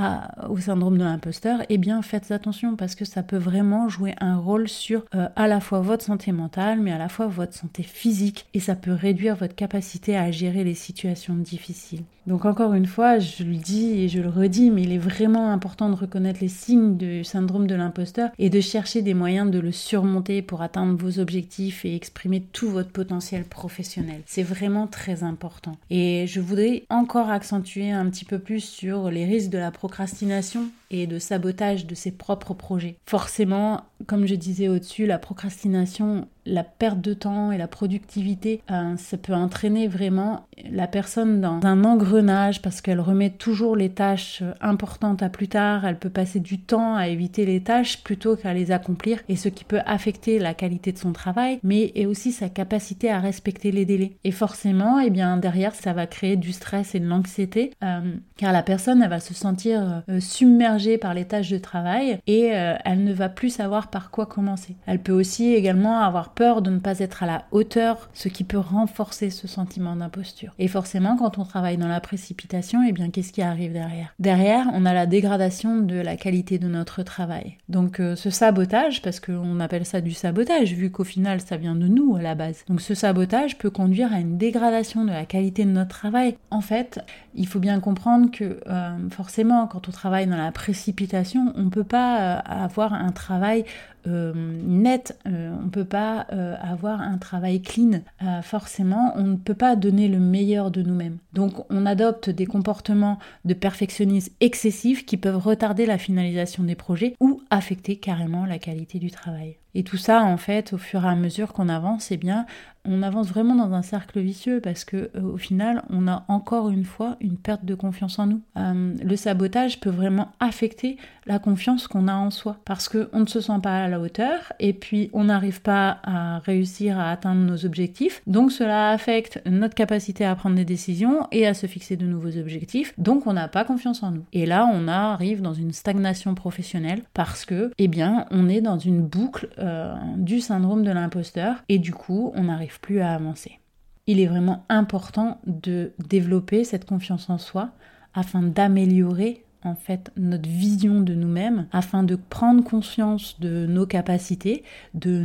au 0.48 0.58
syndrome 0.58 0.98
de 0.98 1.04
l'imposteur, 1.04 1.60
eh 1.68 1.78
bien 1.78 2.02
faites 2.02 2.30
attention 2.30 2.76
parce 2.76 2.94
que 2.94 3.04
ça 3.04 3.22
peut 3.22 3.36
vraiment 3.36 3.88
jouer 3.88 4.14
un 4.20 4.36
rôle 4.36 4.68
sur 4.68 5.04
euh, 5.14 5.28
à 5.34 5.48
la 5.48 5.60
fois 5.60 5.80
votre 5.80 6.04
santé 6.04 6.30
mentale 6.32 6.80
mais 6.80 6.92
à 6.92 6.98
la 6.98 7.08
fois 7.08 7.26
votre 7.26 7.54
santé 7.54 7.82
physique 7.82 8.46
et 8.54 8.60
ça 8.60 8.76
peut 8.76 8.92
réduire 8.92 9.36
votre 9.36 9.54
capacité 9.54 10.16
à 10.16 10.30
gérer 10.30 10.62
les 10.62 10.74
situations 10.74 11.34
difficiles. 11.34 12.04
Donc 12.26 12.44
encore 12.44 12.74
une 12.74 12.86
fois, 12.86 13.20
je 13.20 13.44
le 13.44 13.54
dis 13.54 14.00
et 14.00 14.08
je 14.08 14.20
le 14.20 14.28
redis, 14.28 14.72
mais 14.72 14.82
il 14.82 14.92
est 14.92 14.98
vraiment 14.98 15.52
important 15.52 15.88
de 15.88 15.94
reconnaître 15.94 16.40
les 16.40 16.48
signes 16.48 16.96
du 16.96 17.22
syndrome 17.22 17.68
de 17.68 17.76
l'imposteur 17.76 18.30
et 18.38 18.50
de 18.50 18.60
chercher 18.60 19.02
des 19.02 19.14
moyens 19.14 19.48
de 19.50 19.60
le 19.60 19.70
surmonter 19.70 20.42
pour 20.42 20.60
atteindre 20.60 20.96
vos 20.96 21.20
objectifs 21.20 21.84
et 21.84 21.94
exprimer 21.94 22.40
tout 22.40 22.68
votre 22.68 22.90
potentiel 22.90 23.44
professionnel. 23.44 24.15
C'est 24.26 24.42
vraiment 24.42 24.86
très 24.86 25.22
important. 25.22 25.76
Et 25.90 26.26
je 26.26 26.40
voudrais 26.40 26.84
encore 26.90 27.30
accentuer 27.30 27.90
un 27.90 28.08
petit 28.10 28.24
peu 28.24 28.38
plus 28.38 28.60
sur 28.60 29.10
les 29.10 29.24
risques 29.24 29.50
de 29.50 29.58
la 29.58 29.70
procrastination 29.70 30.68
et 30.90 31.06
de 31.06 31.18
sabotage 31.18 31.86
de 31.86 31.94
ses 31.94 32.12
propres 32.12 32.54
projets. 32.54 32.96
Forcément, 33.06 33.82
comme 34.06 34.26
je 34.26 34.34
disais 34.34 34.68
au-dessus, 34.68 35.06
la 35.06 35.18
procrastination, 35.18 36.28
la 36.46 36.64
perte 36.64 37.00
de 37.00 37.14
temps 37.14 37.52
et 37.52 37.58
la 37.58 37.68
productivité, 37.68 38.62
euh, 38.70 38.96
ça 38.96 39.16
peut 39.16 39.34
entraîner 39.34 39.88
vraiment 39.88 40.46
la 40.70 40.86
personne 40.86 41.40
dans 41.40 41.60
un 41.64 41.84
engrenage 41.84 42.62
parce 42.62 42.80
qu'elle 42.80 43.00
remet 43.00 43.30
toujours 43.30 43.76
les 43.76 43.90
tâches 43.90 44.42
importantes 44.60 45.22
à 45.22 45.28
plus 45.28 45.48
tard, 45.48 45.84
elle 45.84 45.98
peut 45.98 46.10
passer 46.10 46.40
du 46.40 46.60
temps 46.60 46.96
à 46.96 47.08
éviter 47.08 47.46
les 47.46 47.62
tâches 47.62 48.02
plutôt 48.02 48.36
qu'à 48.36 48.54
les 48.54 48.70
accomplir 48.70 49.20
et 49.28 49.36
ce 49.36 49.48
qui 49.48 49.64
peut 49.64 49.80
affecter 49.86 50.38
la 50.38 50.54
qualité 50.54 50.92
de 50.92 50.98
son 50.98 51.12
travail, 51.12 51.58
mais 51.62 51.92
et 51.94 52.06
aussi 52.06 52.32
sa 52.32 52.48
capacité 52.48 53.10
à 53.10 53.20
respecter 53.20 53.72
les 53.72 53.84
délais. 53.84 54.16
Et 54.24 54.30
forcément, 54.30 54.98
eh 54.98 55.10
bien 55.10 55.36
derrière, 55.36 55.74
ça 55.74 55.92
va 55.92 56.06
créer 56.06 56.36
du 56.36 56.52
stress 56.52 56.94
et 56.94 57.00
de 57.00 57.06
l'anxiété 57.06 57.72
euh, 57.82 58.00
car 58.36 58.52
la 58.52 58.62
personne, 58.62 59.02
elle 59.02 59.10
va 59.10 59.20
se 59.20 59.34
sentir 59.34 60.02
euh, 60.08 60.20
submergée 60.20 60.98
par 60.98 61.14
les 61.14 61.24
tâches 61.24 61.50
de 61.50 61.58
travail 61.58 62.18
et 62.26 62.54
euh, 62.54 62.74
elle 62.84 63.04
ne 63.04 63.12
va 63.12 63.28
plus 63.28 63.50
savoir 63.50 63.88
par 63.88 64.10
quoi 64.10 64.26
commencer. 64.26 64.76
Elle 64.86 65.02
peut 65.02 65.12
aussi 65.12 65.54
également 65.54 66.00
avoir 66.00 66.30
peur 66.36 66.62
de 66.62 66.70
ne 66.70 66.78
pas 66.78 67.00
être 67.00 67.24
à 67.24 67.26
la 67.26 67.46
hauteur, 67.50 68.08
ce 68.14 68.28
qui 68.28 68.44
peut 68.44 68.58
renforcer 68.58 69.30
ce 69.30 69.48
sentiment 69.48 69.96
d'imposture. 69.96 70.52
Et 70.60 70.68
forcément, 70.68 71.16
quand 71.16 71.38
on 71.38 71.44
travaille 71.44 71.78
dans 71.78 71.88
la 71.88 72.00
précipitation, 72.00 72.84
eh 72.86 72.92
bien 72.92 73.10
qu'est-ce 73.10 73.32
qui 73.32 73.42
arrive 73.42 73.72
derrière? 73.72 74.14
Derrière, 74.20 74.66
on 74.74 74.86
a 74.86 74.94
la 74.94 75.06
dégradation 75.06 75.78
de 75.78 75.96
la 75.96 76.16
qualité 76.16 76.58
de 76.58 76.68
notre 76.68 77.02
travail. 77.02 77.56
Donc 77.68 77.98
euh, 77.98 78.14
ce 78.14 78.30
sabotage, 78.30 79.02
parce 79.02 79.18
qu'on 79.18 79.58
appelle 79.58 79.86
ça 79.86 80.00
du 80.00 80.12
sabotage, 80.12 80.74
vu 80.74 80.90
qu'au 80.90 81.04
final 81.04 81.40
ça 81.40 81.56
vient 81.56 81.74
de 81.74 81.88
nous 81.88 82.14
à 82.14 82.22
la 82.22 82.36
base. 82.36 82.64
Donc 82.68 82.80
ce 82.80 82.94
sabotage 82.94 83.58
peut 83.58 83.70
conduire 83.70 84.12
à 84.12 84.20
une 84.20 84.38
dégradation 84.38 85.04
de 85.04 85.10
la 85.10 85.24
qualité 85.24 85.64
de 85.64 85.70
notre 85.70 85.90
travail. 85.90 86.36
En 86.50 86.60
fait, 86.60 87.00
il 87.34 87.48
faut 87.48 87.58
bien 87.58 87.80
comprendre 87.80 88.30
que 88.30 88.60
euh, 88.68 89.08
forcément, 89.10 89.66
quand 89.66 89.88
on 89.88 89.92
travaille 89.92 90.26
dans 90.26 90.36
la 90.36 90.52
précipitation. 90.52 91.52
On 91.56 91.62
ne 91.62 91.70
peut 91.70 91.84
pas 91.84 92.34
avoir 92.34 92.92
un 92.92 93.12
travail 93.12 93.64
net, 94.06 95.18
on 95.24 95.64
ne 95.64 95.70
peut 95.70 95.84
pas 95.84 96.20
avoir 96.60 97.00
un 97.00 97.18
travail 97.18 97.60
clean. 97.60 98.00
forcément, 98.42 99.12
on 99.16 99.22
ne 99.22 99.36
peut 99.36 99.54
pas 99.54 99.76
donner 99.76 100.08
le 100.08 100.18
meilleur 100.18 100.70
de 100.70 100.82
nous-mêmes. 100.82 101.18
Donc 101.32 101.64
on 101.70 101.86
adopte 101.86 102.30
des 102.30 102.46
comportements 102.46 103.18
de 103.44 103.54
perfectionnisme 103.54 104.32
excessif 104.40 105.04
qui 105.06 105.16
peuvent 105.16 105.36
retarder 105.36 105.86
la 105.86 105.98
finalisation 105.98 106.62
des 106.62 106.74
projets 106.74 107.14
ou 107.20 107.42
affecter 107.50 107.96
carrément 107.96 108.46
la 108.46 108.58
qualité 108.58 108.98
du 108.98 109.10
travail. 109.10 109.56
Et 109.74 109.82
tout 109.82 109.98
ça, 109.98 110.22
en 110.22 110.38
fait, 110.38 110.72
au 110.72 110.78
fur 110.78 111.04
et 111.04 111.08
à 111.08 111.14
mesure 111.14 111.52
qu'on 111.52 111.68
avance, 111.68 112.10
eh 112.10 112.16
bien, 112.16 112.46
on 112.88 113.02
avance 113.02 113.28
vraiment 113.28 113.54
dans 113.54 113.72
un 113.74 113.82
cercle 113.82 114.20
vicieux 114.20 114.60
parce 114.60 114.84
que 114.84 115.10
euh, 115.14 115.22
au 115.22 115.36
final, 115.36 115.82
on 115.90 116.08
a 116.08 116.24
encore 116.28 116.70
une 116.70 116.84
fois 116.84 117.16
une 117.20 117.36
perte 117.36 117.64
de 117.64 117.74
confiance 117.74 118.18
en 118.18 118.26
nous. 118.26 118.40
Euh, 118.56 118.94
le 119.02 119.16
sabotage 119.16 119.80
peut 119.80 119.90
vraiment 119.90 120.32
affecter 120.40 120.96
la 121.26 121.38
confiance 121.38 121.88
qu'on 121.88 122.08
a 122.08 122.14
en 122.14 122.30
soi 122.30 122.56
parce 122.64 122.88
que 122.88 123.08
on 123.12 123.20
ne 123.20 123.26
se 123.26 123.40
sent 123.40 123.58
pas 123.62 123.84
à 123.84 123.88
la 123.88 124.00
hauteur 124.00 124.52
et 124.60 124.72
puis 124.72 125.10
on 125.12 125.24
n'arrive 125.24 125.60
pas 125.60 125.98
à 126.04 126.38
réussir 126.38 126.98
à 126.98 127.10
atteindre 127.10 127.40
nos 127.40 127.66
objectifs. 127.66 128.22
Donc 128.26 128.52
cela 128.52 128.90
affecte 128.90 129.42
notre 129.46 129.74
capacité 129.74 130.24
à 130.24 130.34
prendre 130.36 130.56
des 130.56 130.64
décisions 130.64 131.26
et 131.32 131.46
à 131.46 131.54
se 131.54 131.66
fixer 131.66 131.96
de 131.96 132.06
nouveaux 132.06 132.38
objectifs. 132.38 132.94
Donc 132.98 133.26
on 133.26 133.32
n'a 133.32 133.48
pas 133.48 133.64
confiance 133.64 134.02
en 134.02 134.12
nous. 134.12 134.24
Et 134.32 134.46
là, 134.46 134.68
on 134.72 134.88
arrive 134.88 135.42
dans 135.42 135.54
une 135.54 135.72
stagnation 135.72 136.34
professionnelle 136.34 137.02
parce 137.14 137.44
que, 137.44 137.72
eh 137.78 137.88
bien, 137.88 138.26
on 138.30 138.48
est 138.48 138.60
dans 138.60 138.78
une 138.78 139.02
boucle 139.02 139.48
euh, 139.58 139.94
du 140.16 140.40
syndrome 140.40 140.84
de 140.84 140.90
l'imposteur 140.90 141.56
et 141.68 141.78
du 141.78 141.92
coup, 141.92 142.32
on 142.34 142.44
n'arrive 142.44 142.75
plus 142.78 143.00
à 143.00 143.14
avancer. 143.14 143.60
Il 144.06 144.20
est 144.20 144.26
vraiment 144.26 144.64
important 144.68 145.40
de 145.46 145.92
développer 145.98 146.64
cette 146.64 146.84
confiance 146.84 147.28
en 147.28 147.38
soi 147.38 147.70
afin 148.14 148.42
d'améliorer 148.42 149.45
en 149.66 149.74
fait 149.74 150.10
notre 150.16 150.48
vision 150.48 151.00
de 151.00 151.14
nous-mêmes 151.14 151.66
afin 151.72 152.02
de 152.02 152.16
prendre 152.16 152.62
conscience 152.62 153.38
de 153.40 153.66
nos 153.66 153.86
capacités, 153.86 154.62
de, 154.94 155.22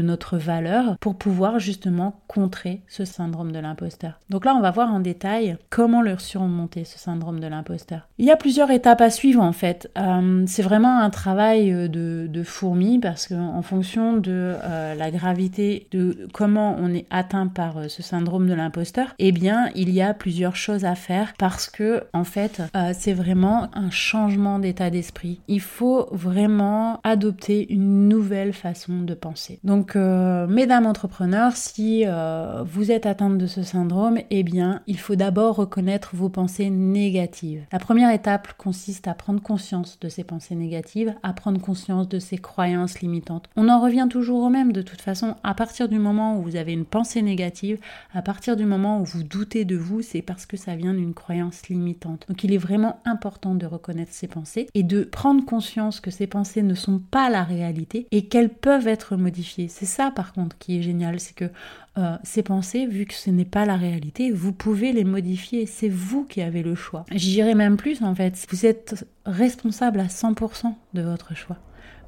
notre 0.00 0.36
valeur 0.36 0.96
pour 1.00 1.16
pouvoir 1.16 1.58
justement 1.58 2.20
contrer 2.26 2.82
ce 2.88 3.04
syndrome 3.04 3.52
de 3.52 3.58
l'imposteur. 3.58 4.18
Donc 4.28 4.44
là, 4.44 4.54
on 4.54 4.60
va 4.60 4.70
voir 4.70 4.92
en 4.92 5.00
détail 5.00 5.56
comment 5.68 6.02
leur 6.02 6.20
surmonter 6.20 6.84
ce 6.84 6.98
syndrome 6.98 7.40
de 7.40 7.46
l'imposteur. 7.46 8.08
Il 8.18 8.24
y 8.24 8.30
a 8.30 8.36
plusieurs 8.36 8.70
étapes 8.70 9.00
à 9.00 9.10
suivre 9.10 9.42
en 9.42 9.52
fait. 9.52 9.90
Euh, 9.98 10.44
c'est 10.46 10.62
vraiment 10.62 11.00
un 11.00 11.10
travail 11.10 11.88
de, 11.88 12.26
de 12.28 12.42
fourmi 12.42 12.98
parce 12.98 13.28
qu'en 13.28 13.62
fonction 13.62 14.16
de 14.16 14.56
euh, 14.64 14.94
la 14.94 15.10
gravité 15.10 15.86
de 15.92 16.28
comment 16.32 16.76
on 16.78 16.92
est 16.92 17.06
atteint 17.10 17.46
par 17.46 17.78
euh, 17.78 17.88
ce 17.88 18.02
syndrome 18.02 18.48
de 18.48 18.54
l'imposteur, 18.54 19.14
eh 19.18 19.32
bien, 19.32 19.70
il 19.74 19.90
y 19.90 20.02
a 20.02 20.14
plusieurs 20.14 20.56
choses 20.56 20.84
à 20.84 20.94
faire 20.94 21.32
parce 21.38 21.68
que 21.68 22.04
en 22.12 22.24
fait, 22.24 22.62
c'est 22.94 23.12
vraiment 23.12 23.59
un 23.74 23.90
changement 23.90 24.58
d'état 24.58 24.90
d'esprit. 24.90 25.40
Il 25.48 25.60
faut 25.60 26.08
vraiment 26.12 27.00
adopter 27.04 27.72
une 27.72 28.08
nouvelle 28.08 28.52
façon 28.52 29.00
de 29.00 29.14
penser. 29.14 29.58
Donc, 29.64 29.96
euh, 29.96 30.46
mesdames 30.46 30.86
entrepreneurs, 30.86 31.56
si 31.56 32.04
euh, 32.06 32.62
vous 32.64 32.90
êtes 32.90 33.06
atteinte 33.06 33.38
de 33.38 33.46
ce 33.46 33.62
syndrome, 33.62 34.18
eh 34.30 34.42
bien, 34.42 34.82
il 34.86 34.98
faut 34.98 35.16
d'abord 35.16 35.56
reconnaître 35.56 36.10
vos 36.14 36.28
pensées 36.28 36.70
négatives. 36.70 37.64
La 37.72 37.78
première 37.78 38.12
étape 38.12 38.54
consiste 38.56 39.08
à 39.08 39.14
prendre 39.14 39.42
conscience 39.42 39.98
de 40.00 40.08
ces 40.08 40.24
pensées 40.24 40.54
négatives, 40.54 41.14
à 41.22 41.32
prendre 41.32 41.60
conscience 41.60 42.08
de 42.08 42.18
ces 42.18 42.38
croyances 42.38 43.00
limitantes. 43.00 43.48
On 43.56 43.68
en 43.68 43.80
revient 43.80 44.06
toujours 44.10 44.42
au 44.42 44.50
même 44.50 44.72
de 44.72 44.82
toute 44.82 45.00
façon. 45.00 45.36
À 45.42 45.54
partir 45.54 45.88
du 45.88 45.98
moment 45.98 46.38
où 46.38 46.42
vous 46.42 46.56
avez 46.56 46.72
une 46.72 46.84
pensée 46.84 47.22
négative, 47.22 47.78
à 48.12 48.22
partir 48.22 48.56
du 48.56 48.64
moment 48.64 49.00
où 49.00 49.04
vous 49.04 49.22
doutez 49.22 49.64
de 49.64 49.76
vous, 49.76 50.02
c'est 50.02 50.22
parce 50.22 50.46
que 50.46 50.56
ça 50.56 50.76
vient 50.76 50.94
d'une 50.94 51.14
croyance 51.14 51.68
limitante. 51.68 52.24
Donc, 52.28 52.44
il 52.44 52.52
est 52.52 52.58
vraiment 52.58 53.00
important 53.04 53.39
de 53.44 53.66
reconnaître 53.66 54.12
ses 54.12 54.28
pensées 54.28 54.68
et 54.74 54.82
de 54.82 55.02
prendre 55.02 55.44
conscience 55.44 56.00
que 56.00 56.10
ces 56.10 56.26
pensées 56.26 56.62
ne 56.62 56.74
sont 56.74 56.98
pas 56.98 57.30
la 57.30 57.42
réalité 57.42 58.06
et 58.10 58.26
qu'elles 58.26 58.50
peuvent 58.50 58.88
être 58.88 59.16
modifiées. 59.16 59.68
C'est 59.68 59.86
ça 59.86 60.10
par 60.10 60.32
contre 60.32 60.58
qui 60.58 60.78
est 60.78 60.82
génial, 60.82 61.20
c'est 61.20 61.34
que 61.34 61.50
euh, 61.98 62.16
ces 62.22 62.42
pensées, 62.42 62.86
vu 62.86 63.06
que 63.06 63.14
ce 63.14 63.30
n'est 63.30 63.44
pas 63.44 63.64
la 63.64 63.76
réalité, 63.76 64.30
vous 64.30 64.52
pouvez 64.52 64.92
les 64.92 65.04
modifier. 65.04 65.66
C'est 65.66 65.88
vous 65.88 66.24
qui 66.24 66.40
avez 66.40 66.62
le 66.62 66.74
choix. 66.74 67.04
J'irai 67.10 67.54
même 67.54 67.76
plus 67.76 68.02
en 68.02 68.14
fait. 68.14 68.46
Vous 68.50 68.64
êtes 68.64 69.06
responsable 69.26 70.00
à 70.00 70.06
100% 70.06 70.74
de 70.94 71.02
votre 71.02 71.34
choix. 71.34 71.56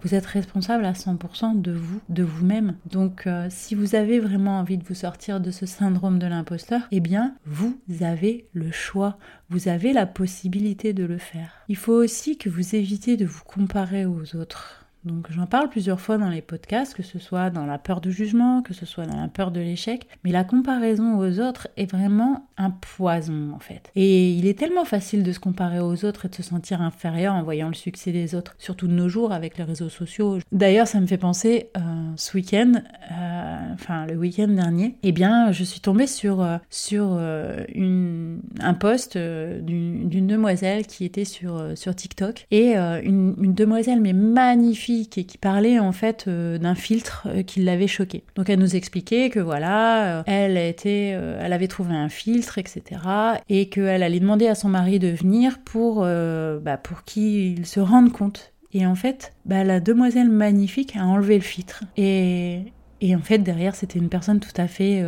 Vous 0.03 0.15
êtes 0.15 0.27
responsable 0.27 0.85
à 0.85 0.93
100% 0.93 1.61
de 1.61 1.73
vous, 1.73 2.01
de 2.09 2.23
vous-même. 2.23 2.77
Donc 2.91 3.27
euh, 3.27 3.47
si 3.51 3.75
vous 3.75 3.95
avez 3.95 4.21
vraiment 4.21 4.59
envie 4.59 4.79
de 4.79 4.85
vous 4.85 4.95
sortir 4.95 5.41
de 5.41 5.51
ce 5.51 5.67
syndrome 5.67 6.19
de 6.19 6.27
l'imposteur, 6.27 6.83
eh 6.91 7.01
bien 7.01 7.35
vous 7.47 7.79
avez 8.01 8.49
le 8.53 8.71
choix, 8.71 9.17
vous 9.49 9.69
avez 9.69 9.93
la 9.93 10.07
possibilité 10.07 10.93
de 10.93 11.05
le 11.05 11.19
faire. 11.19 11.53
Il 11.69 11.77
faut 11.77 11.93
aussi 11.95 12.37
que 12.37 12.49
vous 12.49 12.75
évitez 12.75 13.17
de 13.17 13.27
vous 13.27 13.45
comparer 13.45 14.07
aux 14.07 14.37
autres. 14.37 14.82
Donc 15.05 15.27
j'en 15.31 15.47
parle 15.47 15.69
plusieurs 15.69 16.01
fois 16.01 16.17
dans 16.17 16.29
les 16.29 16.43
podcasts, 16.43 16.95
que 16.95 17.03
ce 17.03 17.19
soit 17.19 17.51
dans 17.51 17.67
la 17.67 17.79
peur 17.79 18.01
du 18.01 18.13
jugement, 18.13 18.63
que 18.63 18.73
ce 18.73 18.87
soit 18.87 19.05
dans 19.05 19.21
la 19.21 19.29
peur 19.29 19.51
de 19.51 19.59
l'échec, 19.59 20.07
mais 20.23 20.31
la 20.31 20.45
comparaison 20.45 21.19
aux 21.19 21.41
autres 21.41 21.69
est 21.77 21.91
vraiment 21.91 22.47
un 22.57 22.71
poison 22.71 23.53
en 23.53 23.59
fait. 23.59 23.91
Et 23.97 24.31
il 24.33 24.47
est 24.47 24.57
tellement 24.57 24.85
facile 24.85 25.25
de 25.25 25.33
se 25.33 25.41
comparer 25.41 25.81
aux 25.81 26.05
autres 26.05 26.27
et 26.27 26.29
de 26.29 26.35
se 26.35 26.45
sentir 26.45 26.81
inférieur 26.81 27.35
en 27.35 27.43
voyant 27.43 27.69
le 27.69 27.75
succès 27.75 28.13
des 28.13 28.37
autres, 28.37 28.55
surtout 28.59 28.87
de 28.87 28.93
nos 28.93 29.09
jours 29.09 29.33
avec 29.33 29.59
les 29.59 29.65
réseaux 29.65 29.89
sociaux. 29.89 30.39
D'ailleurs 30.53 30.87
ça 30.87 31.01
me 31.01 31.07
fait 31.07 31.19
penser, 31.19 31.71
euh, 31.77 31.81
ce 32.17 32.37
week-end, 32.37 32.75
euh, 33.11 33.57
enfin 33.75 34.07
le 34.07 34.15
week-end 34.15 34.49
dernier, 34.49 34.97
eh 35.03 35.11
bien 35.11 35.51
je 35.51 35.65
suis 35.65 35.81
tombée 35.81 36.07
sur, 36.07 36.43
euh, 36.43 36.59
sur 36.71 37.19
un 37.19 38.75
post 38.75 39.19
d'une 39.19 40.27
demoiselle 40.27 40.87
qui 40.87 41.05
était 41.05 41.25
sur, 41.25 41.77
sur 41.77 41.95
TikTok 41.95 42.47
et 42.51 42.77
une 42.77 43.35
demoiselle 43.55 44.01
mais 44.01 44.13
magnifique 44.13 44.92
et 45.01 45.25
qui 45.25 45.39
parlait 45.39 45.79
en 45.79 45.93
fait 45.93 46.25
euh, 46.29 46.59
d'un 46.59 46.75
filtre 46.75 47.27
euh, 47.27 47.43
qui 47.43 47.63
l'avait 47.63 47.87
choqué. 47.87 48.25
Donc 48.35 48.51
elle 48.51 48.59
nous 48.59 48.77
expliquait 48.77 49.31
que 49.31 49.41
voilà, 49.41 50.19
euh, 50.19 50.23
elle 50.27 50.57
était, 50.57 51.09
elle 51.09 51.53
avait 51.53 51.69
trouvé 51.69 51.95
un 51.95 52.09
filtre, 52.09 52.59
etc. 52.59 53.01
Et 53.49 53.69
qu'elle 53.69 54.03
allait 54.03 54.21
demander 54.21 54.47
à 54.47 54.55
son 54.55 54.69
mari 54.69 54.99
de 54.99 55.09
venir 55.09 55.59
pour, 55.65 56.01
bah, 56.03 56.77
pour 56.77 57.05
qu'il 57.05 57.67
se 57.67 57.81
rende 57.81 58.13
compte. 58.13 58.53
Et 58.73 58.87
en 58.87 58.95
fait, 58.95 59.33
bah, 59.45 59.65
la 59.65 59.81
demoiselle 59.81 60.31
magnifique 60.31 60.97
a 60.97 61.05
enlevé 61.05 61.37
le 61.37 61.43
filtre. 61.43 61.85
Et, 61.97 62.73
et 63.01 63.17
en 63.17 63.21
fait, 63.21 63.39
derrière, 63.39 63.75
c'était 63.75 63.99
une 63.99 64.09
personne 64.09 64.41
tout 64.41 64.55
à 64.57 64.67
fait 64.67 65.05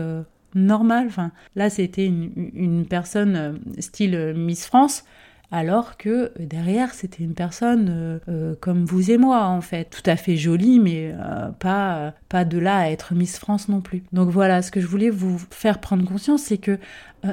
normale. 0.55 1.07
Enfin, 1.07 1.33
là, 1.57 1.71
c'était 1.71 2.07
une, 2.07 2.31
une, 2.55 2.87
personne 2.87 3.61
style 3.79 4.35
Miss 4.37 4.67
France 4.67 5.05
alors 5.51 5.97
que 5.97 6.09
euh, 6.09 6.31
derrière 6.39 6.95
c'était 6.95 7.23
une 7.23 7.35
personne 7.35 7.89
euh, 7.91 8.19
euh, 8.29 8.55
comme 8.61 8.85
vous 8.85 9.11
et 9.11 9.19
moi 9.19 9.45
en 9.45 9.61
fait, 9.61 9.85
tout 9.85 10.09
à 10.09 10.17
fait 10.17 10.37
jolie 10.37 10.81
mais 10.81 11.15
pas 11.61 12.15
pas 12.29 12.45
de 12.45 12.59
là 12.59 12.79
à 12.79 12.91
être 12.91 13.15
Miss 13.15 13.39
France 13.39 13.69
non 13.69 13.81
plus. 13.81 14.03
Donc 14.13 14.31
voilà, 14.31 14.63
ce 14.63 14.71
que 14.71 14.81
je 14.81 14.87
voulais 14.87 15.11
vous 15.11 15.39
faire 15.51 15.81
prendre 15.81 16.05
conscience 16.05 16.43
c'est 16.43 16.59
que 16.59 16.79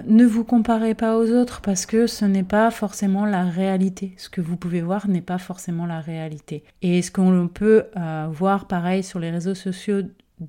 ne 0.07 0.25
vous 0.25 0.43
comparez 0.43 0.95
pas 0.95 1.17
aux 1.17 1.29
autres 1.31 1.61
parce 1.61 1.85
que 1.85 2.07
ce 2.07 2.25
n'est 2.25 2.43
pas 2.43 2.71
forcément 2.71 3.25
la 3.25 3.43
réalité. 3.43 4.13
Ce 4.17 4.29
que 4.29 4.39
vous 4.39 4.55
pouvez 4.55 4.81
voir 4.81 5.07
n'est 5.07 5.21
pas 5.21 5.37
forcément 5.37 5.85
la 5.85 5.99
réalité. 5.99 6.63
Et 6.81 7.01
ce 7.01 7.11
qu'on 7.11 7.49
peut 7.53 7.85
voir 8.31 8.67
pareil 8.67 9.03
sur 9.03 9.19
les 9.19 9.31
réseaux 9.31 9.55
sociaux 9.55 10.03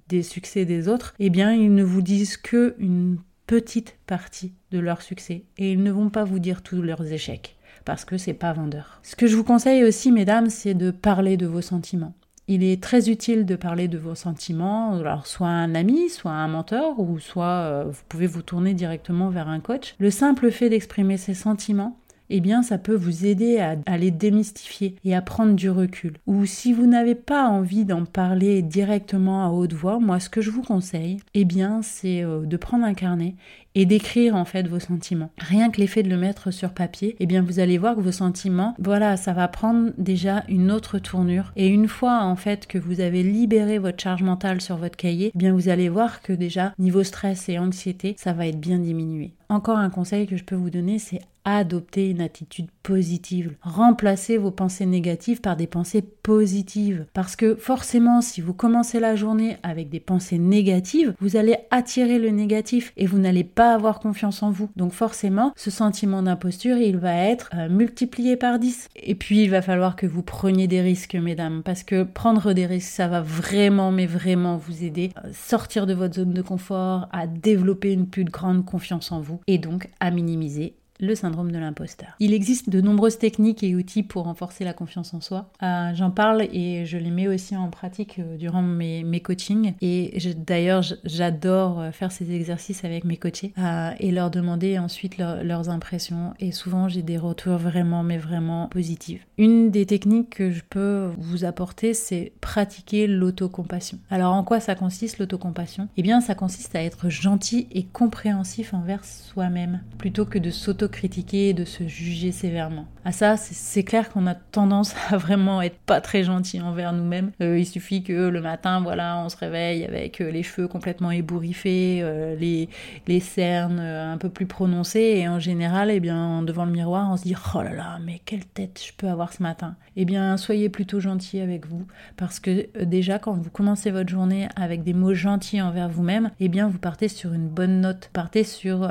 des 0.09 0.23
succès 0.23 0.65
des 0.65 0.89
autres, 0.89 1.15
eh 1.19 1.31
bien 1.31 1.53
ils 1.53 1.75
ne 1.75 1.83
vous 1.83 2.03
disent 2.03 2.37
que 2.37 2.75
une 2.79 3.19
petite 3.53 3.99
partie 4.07 4.55
de 4.71 4.79
leur 4.79 5.03
succès 5.03 5.45
et 5.59 5.73
ils 5.73 5.83
ne 5.83 5.91
vont 5.91 6.09
pas 6.09 6.25
vous 6.25 6.39
dire 6.39 6.63
tous 6.63 6.81
leurs 6.81 7.13
échecs 7.13 7.59
parce 7.85 8.07
que 8.07 8.17
c'est 8.17 8.33
pas 8.33 8.55
vendeur. 8.55 8.99
Ce 9.03 9.15
que 9.15 9.27
je 9.27 9.37
vous 9.37 9.45
conseille 9.45 9.85
aussi, 9.85 10.11
mesdames, 10.11 10.49
c'est 10.49 10.73
de 10.73 10.91
parler 10.91 11.37
de 11.37 11.45
vos 11.45 11.61
sentiments. 11.61 12.15
Il 12.49 12.65
est 12.65 12.83
très 12.83 13.11
utile 13.11 13.45
de 13.45 13.55
parler 13.55 13.89
de 13.89 13.99
vos 13.99 14.15
sentiments, 14.15 14.95
alors 14.95 15.27
soit 15.27 15.49
un 15.49 15.75
ami, 15.75 16.09
soit 16.09 16.33
un 16.33 16.49
mentor, 16.49 16.99
ou 16.99 17.19
soit 17.19 17.45
euh, 17.45 17.85
vous 17.91 18.03
pouvez 18.09 18.27
vous 18.27 18.41
tourner 18.41 18.73
directement 18.73 19.29
vers 19.29 19.49
un 19.49 19.61
coach. 19.61 19.97
Le 19.99 20.11
simple 20.11 20.51
fait 20.51 20.71
d'exprimer 20.71 21.19
ses 21.19 21.35
sentiments, 21.35 21.99
eh 22.35 22.41
bien 22.41 22.63
ça 22.63 22.79
peut 22.79 22.95
vous 22.95 23.27
aider 23.27 23.59
à, 23.59 23.99
les 23.99 24.11
démystifier 24.11 24.97
et 25.05 25.15
à 25.15 25.21
prendre 25.21 25.55
du 25.55 25.69
recul. 25.71 26.15
Ou 26.27 26.47
si 26.47 26.73
vous 26.73 26.87
n'avez 26.87 27.15
pas 27.15 27.47
envie 27.47 27.85
d'en 27.85 28.07
parler 28.07 28.63
directement 28.63 29.45
à 29.45 29.51
haute 29.51 29.75
voix, 29.75 30.01
moi 30.01 30.19
ce 30.19 30.31
que 30.31 30.41
je 30.41 30.51
vous 30.51 30.63
conseille, 30.63 31.19
eh 31.35 31.45
bien 31.45 31.83
c'est 31.83 32.25
euh, 32.25 32.47
de 32.47 32.57
prendre 32.57 32.85
un 32.85 32.95
carnet 32.95 33.35
et 33.75 33.87
d'écrire 33.87 34.35
en 34.35 34.45
fait 34.45 34.67
vos 34.67 34.81
sentiments. 34.81 35.31
Rien 35.39 35.71
que 35.71 35.81
l'effet 35.81 36.03
de 36.03 36.09
le 36.09 36.17
mettre 36.17 36.51
sur 36.51 36.73
papier, 36.73 37.17
eh 37.21 37.27
bien 37.27 37.43
vous 37.43 37.61
allez 37.61 37.79
voir 37.79 37.97
que 37.97 38.01
vos 38.01 38.13
sentiments, 38.13 38.75
voilà, 38.79 39.17
ça 39.17 39.33
va 39.33 39.49
prendre 39.49 39.91
déjà 39.99 40.45
une 40.49 40.71
autre 40.71 40.99
tournure. 40.99 41.53
Et 41.57 41.69
une 41.69 41.89
fois 41.89 42.23
en 42.23 42.37
fait 42.37 42.67
que 42.67 42.79
vous 42.79 43.01
avez 43.01 43.23
libéré 43.23 43.79
votre 43.79 44.03
charge 44.03 44.23
mentale 44.23 44.61
sur 44.61 44.77
votre 44.77 44.97
cahier, 44.97 45.33
eh 45.35 45.39
bien 45.39 45.53
vous 45.53 45.69
allez 45.69 45.89
voir 45.89 46.23
que 46.23 46.33
déjà 46.33 46.73
niveau 46.79 47.03
stress 47.03 47.49
et 47.49 47.59
anxiété, 47.59 48.15
ça 48.19 48.33
va 48.33 48.47
être 48.47 48.61
bien 48.61 48.79
diminué. 48.79 49.33
Encore 49.49 49.79
un 49.79 49.91
conseil 49.91 50.27
que 50.27 50.37
je 50.37 50.45
peux 50.45 50.55
vous 50.55 50.71
donner, 50.71 50.99
c'est 50.99 51.21
adoptez 51.45 52.11
une 52.11 52.21
attitude 52.21 52.69
positive. 52.83 53.55
Remplacez 53.63 54.37
vos 54.37 54.51
pensées 54.51 54.87
négatives 54.87 55.41
par 55.41 55.57
des 55.57 55.67
pensées 55.67 56.03
positives. 56.03 57.07
Parce 57.15 57.37
que 57.37 57.55
forcément, 57.55 58.21
si 58.21 58.41
vous 58.41 58.55
commencez 58.55 59.01
la 59.01 59.17
journée 59.17 59.57
avec 59.63 59.89
des 59.89 60.01
pensées 60.01 60.39
négatives, 60.39 61.15
vous 61.21 61.37
allez 61.37 61.57
attirer 61.71 62.19
le 62.19 62.31
négatif 62.31 62.93
et 62.97 63.07
vous 63.07 63.19
n'allez 63.19 63.45
pas 63.45 63.75
avoir 63.75 64.01
confiance 64.01 64.43
en 64.43 64.51
vous. 64.51 64.69
Donc 64.77 64.93
forcément, 64.93 65.53
ce 65.57 65.71
sentiment 65.71 66.23
d'imposture, 66.23 66.77
il 66.77 66.99
va 66.99 67.15
être 67.15 67.51
euh, 67.55 67.69
multiplié 67.69 68.37
par 68.37 68.59
10. 68.59 68.89
Et 68.97 69.15
puis, 69.15 69.43
il 69.43 69.51
va 69.51 69.63
falloir 69.63 69.97
que 69.97 70.07
vous 70.07 70.23
preniez 70.23 70.67
des 70.67 70.81
risques, 70.81 71.15
mesdames. 71.15 71.63
Parce 71.65 71.83
que 71.83 72.03
prendre 72.03 72.53
des 72.53 72.67
risques, 72.67 72.91
ça 72.91 73.09
va 73.09 73.21
vraiment, 73.21 73.93
mais 73.93 74.07
vraiment 74.07 74.57
vous 74.57 74.85
aider 74.85 75.11
à 75.17 75.33
sortir 75.33 75.87
de 75.87 75.95
votre 75.95 76.15
zone 76.15 76.33
de 76.33 76.43
confort, 76.43 77.09
à 77.13 77.27
développer 77.27 77.93
une 77.93 78.07
plus 78.07 78.25
grande 78.25 78.65
confiance 78.65 79.13
en 79.13 79.21
vous 79.21 79.41
et 79.47 79.59
donc 79.59 79.89
à 80.01 80.11
minimiser 80.11 80.75
le 81.03 81.15
syndrome 81.17 81.51
de 81.51 81.59
l'imposteur. 81.59 82.11
Il 82.21 82.33
existe 82.33 82.71
de 82.71 82.81
nombreuses 82.81 83.19
techniques 83.19 83.63
et 83.65 83.75
outils 83.75 84.05
pour 84.05 84.25
renforcer 84.25 84.65
la 84.65 84.73
confiance 84.73 85.13
en 85.13 85.21
soi. 85.21 85.51
Euh, 85.63 85.91
j'en 85.95 86.11
parle 86.11 86.43
et 86.53 86.87
je 86.87 86.97
les 86.97 87.11
mets 87.11 87.27
aussi 87.27 87.57
en 87.57 87.69
pratique 87.71 88.21
euh, 88.21 88.37
durant 88.37 88.63
mes, 88.63 89.03
mes 89.03 89.21
coachings. 89.21 89.75
Et 89.83 90.17
d'ailleurs, 90.37 90.83
j'adore 91.05 91.81
euh, 91.81 91.91
faire 91.91 92.13
ces 92.13 92.33
exercices 92.33 92.85
avec 92.85 93.05
mes 93.05 93.17
coachés 93.17 93.53
et 93.99 94.13
leur 94.13 94.31
demander 94.31 94.79
ensuite 94.79 95.19
leurs 95.19 95.69
impressions. 95.69 96.35
Et 96.39 96.53
souvent, 96.53 96.89
j'ai 96.89 97.03
des 97.03 97.19
retours 97.19 97.59
vraiment, 97.59 98.05
mais 98.05 98.19
vraiment 98.19 98.69
positifs. 98.69 99.27
Une 99.39 99.71
des 99.71 99.87
techniques 99.87 100.31
que 100.31 100.53
je 100.53 100.63
peux 100.69 101.11
vous 101.19 101.45
apporter, 101.45 101.95
c'est 101.95 102.33
pratiquer 102.41 103.09
l'autocompassion. 103.09 103.99
Alors, 104.11 104.35
en 104.35 104.45
quoi 104.45 104.61
ça 104.61 104.77
consiste 104.77 105.19
l'autocompassion? 105.19 105.89
Eh 105.97 106.03
bien, 106.03 106.21
ça 106.21 106.37
consiste 106.37 106.77
à 106.77 106.83
être 106.83 107.09
gentil 107.09 107.67
et 107.73 107.83
compréhensif 107.85 108.73
envers 108.73 109.05
soi-même 109.05 109.81
plutôt 109.99 110.25
que 110.25 110.39
de 110.39 110.51
s'auto 110.51 110.89
critiquer 110.93 111.49
et 111.49 111.55
de 111.55 111.65
se 111.65 111.89
juger 111.89 112.31
sévèrement. 112.31 112.87
À 113.05 113.11
ça, 113.11 113.37
c'est 113.37 113.83
clair 113.83 114.11
qu'on 114.11 114.29
a 114.29 114.37
tendance 114.37 114.95
à 115.11 115.17
vraiment 115.17 115.61
être 115.61 115.79
pas 115.87 116.01
très 116.01 116.23
gentil 116.23 116.61
envers 116.61 116.93
nous-mêmes. 116.93 117.33
Euh, 117.41 117.59
il 117.59 117.67
suffit 117.67 118.05
que 118.05 118.29
le 118.29 118.41
matin, 118.41 118.81
voilà, 118.81 119.19
on 119.19 119.29
se 119.29 119.37
réveille 119.37 119.85
avec 119.85 120.21
euh, 120.21 120.31
les 120.31 120.45
cheveux 120.45 120.69
complètement 120.69 121.11
ébouriffés, 121.11 121.99
euh, 122.03 122.37
les, 122.37 122.69
les 123.09 123.19
cernes 123.19 123.81
un 123.81 124.19
peu 124.19 124.29
plus 124.29 124.47
prononcées, 124.47 125.17
et 125.17 125.29
en 125.29 125.41
général, 125.41 125.91
eh 125.91 125.99
bien, 125.99 126.43
devant 126.43 126.65
le 126.65 126.71
miroir, 126.71 127.11
on 127.11 127.17
se 127.17 127.25
dit 127.25 127.35
oh 127.55 127.63
là 127.63 127.73
là, 127.73 127.99
mais 128.05 128.21
quelle 128.25 128.45
tête 128.45 128.81
je 128.87 128.93
peux 128.97 129.09
avoir 129.09 129.33
ce 129.33 129.43
matin. 129.43 129.75
Eh 129.97 130.05
bien, 130.05 130.37
soyez 130.37 130.69
plutôt 130.69 131.01
gentil 131.01 131.41
avec 131.41 131.67
vous, 131.67 131.87
parce 132.17 132.39
que 132.39 132.69
déjà, 132.85 133.19
quand 133.19 133.33
vous 133.33 133.51
commencez 133.51 133.91
votre 133.91 134.11
journée 134.11 134.49
avec 134.55 134.85
des 134.85 134.95
mots 134.95 135.15
gentils 135.15 135.61
envers 135.61 135.89
vous-même, 135.89 136.31
eh 136.39 136.49
bien, 136.49 136.69
vous 136.69 136.79
partez 136.79 137.09
sur 137.09 137.33
une 137.33 137.49
bonne 137.49 137.81
note, 137.81 138.11
partez 138.13 138.45
sur 138.45 138.89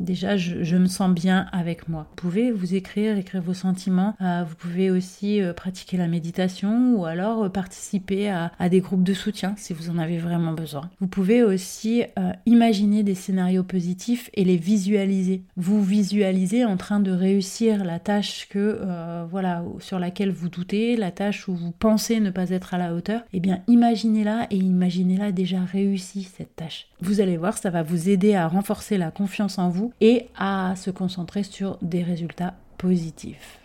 Déjà, 0.00 0.38
je, 0.38 0.76
me 0.76 0.86
sens 0.86 1.12
bien 1.12 1.46
avec 1.52 1.86
moi. 1.88 2.06
Vous 2.10 2.16
pouvez 2.16 2.50
vous 2.52 2.74
écrire, 2.74 3.18
écrire 3.18 3.42
vos 3.42 3.52
sentiments. 3.52 4.16
Euh, 4.22 4.44
vous 4.48 4.54
pouvez 4.54 4.90
aussi 4.90 5.42
euh, 5.42 5.52
pratiquer 5.52 5.98
la 5.98 6.08
méditation 6.08 6.94
ou 6.94 7.04
alors 7.04 7.44
euh, 7.44 7.48
participer 7.50 8.30
à, 8.30 8.50
des 8.70 8.80
groupes 8.80 9.02
de 9.02 9.12
soutien 9.12 9.54
si 9.58 9.74
vous 9.74 9.90
en 9.90 9.98
avez 9.98 10.16
vraiment 10.16 10.52
besoin. 10.52 10.88
Vous 11.00 11.06
pouvez 11.06 11.42
aussi 11.42 12.04
imaginer 12.46 13.02
des 13.02 13.14
scénarios 13.14 13.64
positifs 13.64 14.30
et 14.34 14.44
les 14.44 14.56
visualiser. 14.56 15.42
Vous 15.56 15.82
visualisez 15.82 16.64
en 16.64 16.76
train 16.76 17.00
de 17.00 17.10
réussir 17.10 17.84
la 17.84 17.98
tâche 17.98 18.48
que 18.48 18.80
voilà 19.30 19.64
sur 19.80 19.98
laquelle 19.98 20.30
vous 20.30 20.48
doutez, 20.48 20.96
la 20.96 21.10
tâche 21.10 21.48
où 21.48 21.54
vous 21.54 21.72
pensez 21.72 22.20
ne 22.20 22.30
pas 22.30 22.50
être 22.50 22.74
à 22.74 22.78
la 22.78 22.94
hauteur. 22.94 23.22
Eh 23.32 23.40
bien, 23.40 23.60
imaginez-la 23.66 24.46
et 24.50 24.56
imaginez-la 24.56 25.32
déjà 25.32 25.60
réussi 25.60 26.22
cette 26.22 26.54
tâche. 26.54 26.86
Vous 27.00 27.20
allez 27.20 27.36
voir, 27.36 27.58
ça 27.58 27.70
va 27.70 27.82
vous 27.82 28.08
aider 28.08 28.34
à 28.34 28.46
renforcer 28.46 28.96
la 28.98 29.10
confiance 29.10 29.58
en 29.58 29.68
vous 29.68 29.89
et 30.00 30.28
à 30.36 30.74
se 30.76 30.90
concentrer 30.90 31.42
sur 31.42 31.78
des 31.82 32.02
résultats 32.02 32.54
positifs. 32.78 33.58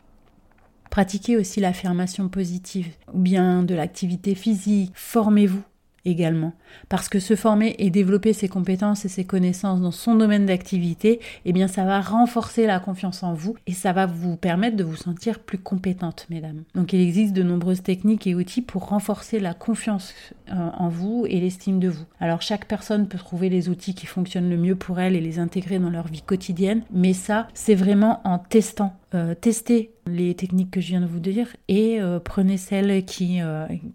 Pratiquez 0.90 1.36
aussi 1.36 1.60
l'affirmation 1.60 2.30
positive 2.30 2.88
ou 3.14 3.20
bien 3.20 3.64
de 3.64 3.76
l'activité 3.76 4.36
physique. 4.36 4.92
Formez-vous 4.94 5.64
également. 6.06 6.54
Parce 6.89 7.10
que 7.10 7.20
se 7.20 7.36
former 7.36 7.76
et 7.80 7.89
développer 7.89 8.34
ses 8.34 8.48
compétences 8.48 9.06
et 9.06 9.10
ses 9.10 9.26
connaissances 9.26 9.82
dans 9.82 9.91
son 9.91 10.15
domaine 10.15 10.46
d'activité, 10.46 11.20
eh 11.46 11.54
bien 11.54 11.68
ça 11.68 11.84
va 11.84 12.00
renforcer 12.02 12.65
la 12.65 12.80
confiance 12.80 13.24
en 13.24 13.34
vous 13.34 13.56
et 13.68 13.74
ça 13.74 13.94
va 13.94 14.06
vous 14.06 14.38
permettre 14.38 14.78
de 14.78 14.84
vous 14.84 14.96
sentir 14.96 15.39
plus 15.39 15.58
compétente, 15.58 16.28
mesdames. 16.30 16.63
Donc 16.76 16.94
il 16.94 17.02
existe 17.02 17.34
de 17.34 17.44
nombreuses 17.44 17.84
techniques 17.84 18.28
et 18.28 18.36
outils 18.36 18.62
pour 18.62 18.88
renforcer 18.88 19.39
la 19.39 19.54
confiance 19.54 20.13
euh, 20.52 20.70
en 20.78 20.89
vous 20.89 21.26
et 21.28 21.39
l'estime 21.39 21.80
de 21.80 21.89
vous. 21.89 22.06
Alors 22.20 22.41
chaque 22.41 22.68
personne 22.68 23.08
peut 23.08 23.18
trouver 23.18 23.50
les 23.50 23.70
outils 23.70 23.96
qui 23.96 24.06
fonctionnent 24.06 24.50
le 24.50 24.58
mieux 24.58 24.76
pour 24.76 25.00
elle 25.00 25.15
et 25.15 25.22
les 25.22 25.39
intégrer 25.39 25.80
dans 25.80 25.89
leur 25.89 26.08
vie 26.08 26.22
quotidienne, 26.22 26.84
mais 26.91 27.13
ça, 27.13 27.48
c'est 27.54 27.76
vraiment 27.76 28.22
en 28.24 28.39
testant. 28.39 28.94
Euh, 29.13 29.34
testez 29.34 29.91
les 30.08 30.36
techniques 30.36 30.72
que 30.72 30.82
je 30.82 30.88
viens 30.88 31.02
de 31.02 31.06
vous 31.06 31.20
dire 31.20 31.56
et 31.68 32.00
euh, 32.02 32.20
prenez 32.20 32.58
celle 32.58 33.06
qui, 33.06 33.39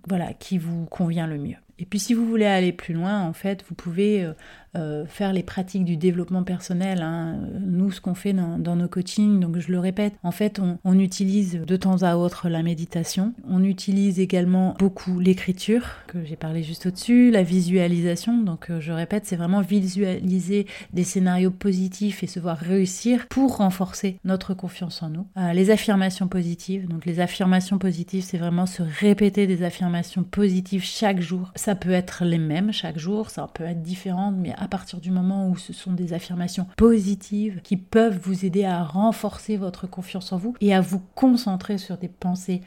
voilà, 0.08 0.32
qui 0.32 0.58
vous 0.58 0.86
convient 0.86 1.26
le 1.26 1.38
mieux. 1.38 1.56
Et 1.80 1.86
puis 1.86 1.98
si 1.98 2.14
vous 2.14 2.26
voulez 2.26 2.46
aller 2.46 2.72
plus 2.72 2.94
loin, 2.94 3.22
en 3.22 3.32
fait, 3.32 3.64
vous 3.68 3.74
pouvez 3.74 4.30
euh, 4.76 5.04
faire 5.06 5.32
les 5.32 5.42
pratiques 5.42 5.84
du 5.84 5.96
développement 5.96 6.44
personnel. 6.44 7.02
Hein. 7.02 7.40
Nous, 7.60 7.90
ce 7.90 8.00
qu'on 8.00 8.14
fait 8.14 8.32
dans, 8.32 8.76
nos 8.76 8.88
coachings, 8.88 9.40
donc 9.40 9.58
je 9.58 9.72
le 9.72 9.78
répète, 9.78 10.14
en 10.22 10.30
fait, 10.30 10.60
on, 10.84 10.98
utilise 11.00 11.60
de 11.66 11.76
temps 11.76 12.02
à 12.02 12.16
autre 12.16 12.48
la 12.48 12.62
méditation. 12.62 13.32
On 13.48 13.64
utilise 13.64 14.20
également 14.20 14.74
beaucoup 14.78 15.18
l'écriture, 15.18 15.86
que 16.06 16.24
j'ai 16.24 16.36
parlé 16.36 16.62
juste 16.62 16.86
au-dessus, 16.86 17.30
la 17.30 17.42
visualisation. 17.42 18.42
Donc, 18.42 18.70
euh, 18.70 18.80
je 18.80 18.92
répète, 18.92 19.24
c'est 19.26 19.36
vraiment 19.36 19.60
visualiser 19.60 20.66
des 20.92 21.04
scénarios 21.04 21.50
positifs 21.50 22.22
et 22.22 22.26
se 22.26 22.38
voir 22.38 22.58
réussir 22.58 23.26
pour 23.28 23.56
renforcer 23.56 24.18
notre 24.24 24.54
confiance 24.54 25.02
en 25.02 25.08
nous. 25.08 25.26
Euh, 25.36 25.52
les 25.52 25.70
affirmations 25.70 26.28
positives. 26.28 26.86
Donc, 26.86 27.06
les 27.06 27.20
affirmations 27.20 27.78
positives, 27.78 28.22
c'est 28.22 28.38
vraiment 28.38 28.66
se 28.66 28.82
répéter 28.82 29.46
des 29.46 29.62
affirmations 29.62 30.22
positives 30.22 30.84
chaque 30.84 31.20
jour. 31.20 31.50
Ça 31.56 31.74
peut 31.74 31.90
être 31.90 32.24
les 32.24 32.38
mêmes 32.38 32.72
chaque 32.72 32.98
jour, 32.98 33.30
ça 33.30 33.48
peut 33.52 33.64
être 33.64 33.82
différent, 33.82 34.32
mais 34.32 34.54
à 34.60 34.68
partir 34.68 35.00
du 35.00 35.10
moment 35.10 35.48
où 35.48 35.56
ce 35.56 35.72
sont 35.72 35.92
des 35.92 36.12
affirmations 36.12 36.66
positives 36.76 37.60
qui 37.62 37.76
peuvent 37.76 38.18
vous 38.22 38.44
aider 38.44 38.64
à 38.64 38.84
renforcer 38.84 39.56
votre 39.56 39.86
confiance 39.88 40.32
en 40.32 40.36
vous 40.36 40.54
et 40.60 40.74
à 40.74 40.80
vous 40.80 41.02
concentrer 41.14 41.78
sur 41.78 41.96
des 41.96 42.08
pensées 42.08 42.60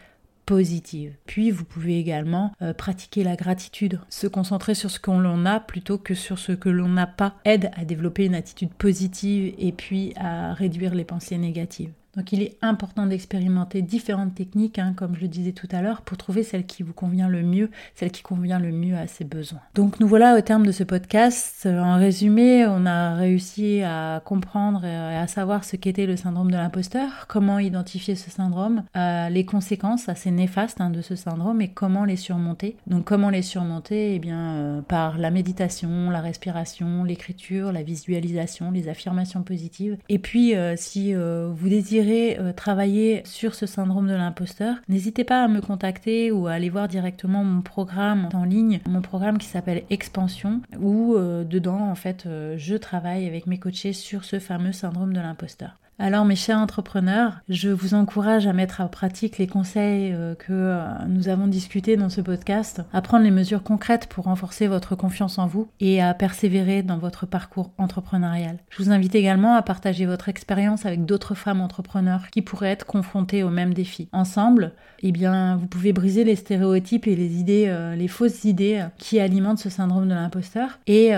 positives. 0.46 1.14
Puis 1.26 1.52
vous 1.52 1.64
pouvez 1.64 2.00
également 2.00 2.52
euh, 2.62 2.74
pratiquer 2.74 3.24
la 3.24 3.36
gratitude, 3.36 4.02
se 4.10 4.28
concentrer 4.28 4.76
sur 4.76 4.92
ce 4.92 5.00
qu'on 5.00 5.46
a 5.46 5.60
plutôt 5.60 5.98
que 5.98 6.16
sur 6.16 6.40
ce 6.40 6.52
que 6.52 6.70
l'on 6.70 6.90
n'a 6.90 7.08
pas, 7.08 7.36
aide 7.46 7.72
à 7.76 7.86
développer 7.86 8.26
une 8.26 8.36
attitude 8.36 8.74
positive 8.74 9.54
et 9.58 9.72
puis 9.72 10.14
à 10.18 10.54
réduire 10.54 10.96
les 10.96 11.06
pensées 11.06 11.38
négatives. 11.38 11.92
Donc 12.16 12.32
il 12.32 12.42
est 12.42 12.58
important 12.62 13.08
d'expérimenter 13.08 13.82
différentes 13.82 14.36
techniques, 14.36 14.80
hein, 14.80 14.94
comme 14.96 15.16
je 15.16 15.22
le 15.22 15.28
disais 15.28 15.52
tout 15.52 15.68
à 15.72 15.82
l'heure, 15.82 16.02
pour 16.02 16.18
trouver 16.18 16.44
celle 16.44 16.66
qui 16.66 16.84
vous 16.84 16.94
convient 16.94 17.28
le 17.28 17.42
mieux, 17.42 17.70
celle 17.96 18.12
qui 18.12 18.22
convient 18.22 18.60
le 18.60 18.72
mieux 18.72 18.96
à 18.96 19.08
ses 19.08 19.24
besoins. 19.24 19.62
Donc 19.76 20.00
nous 20.00 20.08
voilà 20.08 20.38
au 20.38 20.42
terme 20.42 20.66
de 20.66 20.72
ce 20.72 20.84
podcast. 20.84 21.66
En 21.66 21.98
résumé, 21.98 22.66
on 22.68 22.86
a 22.86 23.16
réussi 23.16 23.82
à 23.82 24.22
comprendre 24.24 24.86
et 24.86 25.16
à 25.16 25.28
savoir 25.28 25.64
ce 25.64 25.76
qu'était 25.76 26.06
le 26.06 26.16
syndrome 26.16 26.52
de 26.52 26.58
l'imposteur, 26.58 27.26
comment 27.28 27.60
identifier 27.60 28.16
ce 28.16 28.30
syndrome, 28.30 28.84
euh, 28.96 29.30
les 29.30 29.46
conséquences 29.46 30.10
assez 30.10 30.32
néfastes 30.32 30.82
hein, 30.82 30.90
de 30.90 31.02
ce 31.02 31.16
syndrome 31.16 31.62
et 31.62 31.70
comment 31.70 32.06
les 32.06 32.16
surmonter. 32.16 32.76
Donc 32.88 33.06
comment 33.06 33.30
les 33.30 33.42
surmonter? 33.42 34.16
Eh 34.16 34.20
bien 34.20 34.54
euh, 34.56 34.82
par 34.82 35.18
la 35.18 35.32
méditation, 35.32 36.10
la 36.10 36.22
respiration, 36.22 37.04
l'écriture, 37.04 37.72
la 37.72 37.84
visualisation, 37.84 38.72
les 38.72 38.88
affirmations 38.88 39.44
positives. 39.44 39.98
Et 40.10 40.20
puis 40.20 40.56
euh, 40.56 40.76
si 40.78 41.14
vous 41.14 41.70
désirez 41.70 42.03
euh, 42.12 42.54
travailler 42.54 43.22
sur 43.26 43.56
ce 43.56 43.66
syndrome 43.66 44.08
de 44.08 44.14
l'imposteur, 44.14 44.76
n'hésitez 44.90 45.24
pas 45.24 45.44
à 45.44 45.48
me 45.48 45.62
contacter 45.62 46.32
ou 46.32 46.48
à 46.48 46.54
aller 46.54 46.70
voir 46.70 46.88
directement 46.88 47.44
mon 47.44 47.62
programme 47.62 48.30
en 48.34 48.44
ligne, 48.44 48.80
mon 48.88 49.02
programme 49.02 49.38
qui 49.38 49.48
s'appelle 49.48 49.84
Expansion, 49.90 50.62
où 50.80 51.16
euh, 51.16 51.44
dedans, 51.44 51.90
en 51.90 51.96
fait, 51.96 52.26
euh, 52.26 52.56
je 52.58 52.76
travaille 52.76 53.28
avec 53.28 53.48
mes 53.48 53.58
coachés 53.58 53.94
sur 53.94 54.26
ce 54.26 54.40
fameux 54.40 54.74
syndrome 54.74 55.14
de 55.14 55.20
l'imposteur. 55.20 55.78
Alors 56.00 56.26
mes 56.26 56.36
chers 56.36 56.58
entrepreneurs, 56.58 57.42
je 57.50 57.70
vous 57.70 57.94
encourage 57.94 58.48
à 58.48 58.54
mettre 58.54 58.82
en 58.82 58.88
pratique 58.88 59.38
les 59.38 59.46
conseils 59.46 60.12
euh, 60.12 60.34
que 60.34 60.52
euh, 60.52 60.88
nous 61.08 61.30
avons 61.30 61.46
discutés 61.46 61.98
dans 61.98 62.10
ce 62.10 62.20
podcast, 62.20 62.82
à 62.92 63.02
prendre 63.04 63.24
les 63.24 63.32
mesures 63.32 63.62
concrètes 63.62 64.08
pour 64.08 64.26
renforcer 64.26 64.66
votre 64.66 64.96
confiance 64.96 65.38
en 65.38 65.46
vous 65.46 65.68
et 65.80 66.02
à 66.02 66.16
persévérer 66.16 66.82
dans 66.82 66.98
votre 66.98 67.28
parcours 67.28 67.72
entrepreneurial. 67.78 68.58
Je 68.72 68.82
vous 68.82 68.90
invite 68.90 69.14
également 69.14 69.54
à 69.54 69.62
partager 69.62 70.08
votre 70.08 70.30
expérience 70.30 70.88
avec 70.88 71.06
d'autres 71.06 71.36
femmes 71.36 71.62
entrepreneurs 71.62 72.28
qui 72.32 72.42
pourraient 72.42 72.72
être 72.72 72.88
confrontées 72.88 73.44
aux 73.44 73.52
mêmes 73.52 73.76
défis. 73.76 74.10
Ensemble, 74.14 74.72
eh 75.04 75.12
bien, 75.12 75.58
vous 75.58 75.68
pouvez 75.68 75.94
briser 75.94 76.24
les 76.24 76.36
stéréotypes 76.36 77.06
et 77.06 77.16
les 77.16 77.36
idées, 77.36 77.66
euh, 77.68 77.96
les 77.96 78.08
fausses 78.08 78.46
idées 78.46 78.84
qui 78.98 79.20
alimentent 79.20 79.60
ce 79.60 79.70
syndrome 79.70 80.08
de 80.08 80.16
l'imposteur 80.16 80.80
et 80.88 81.12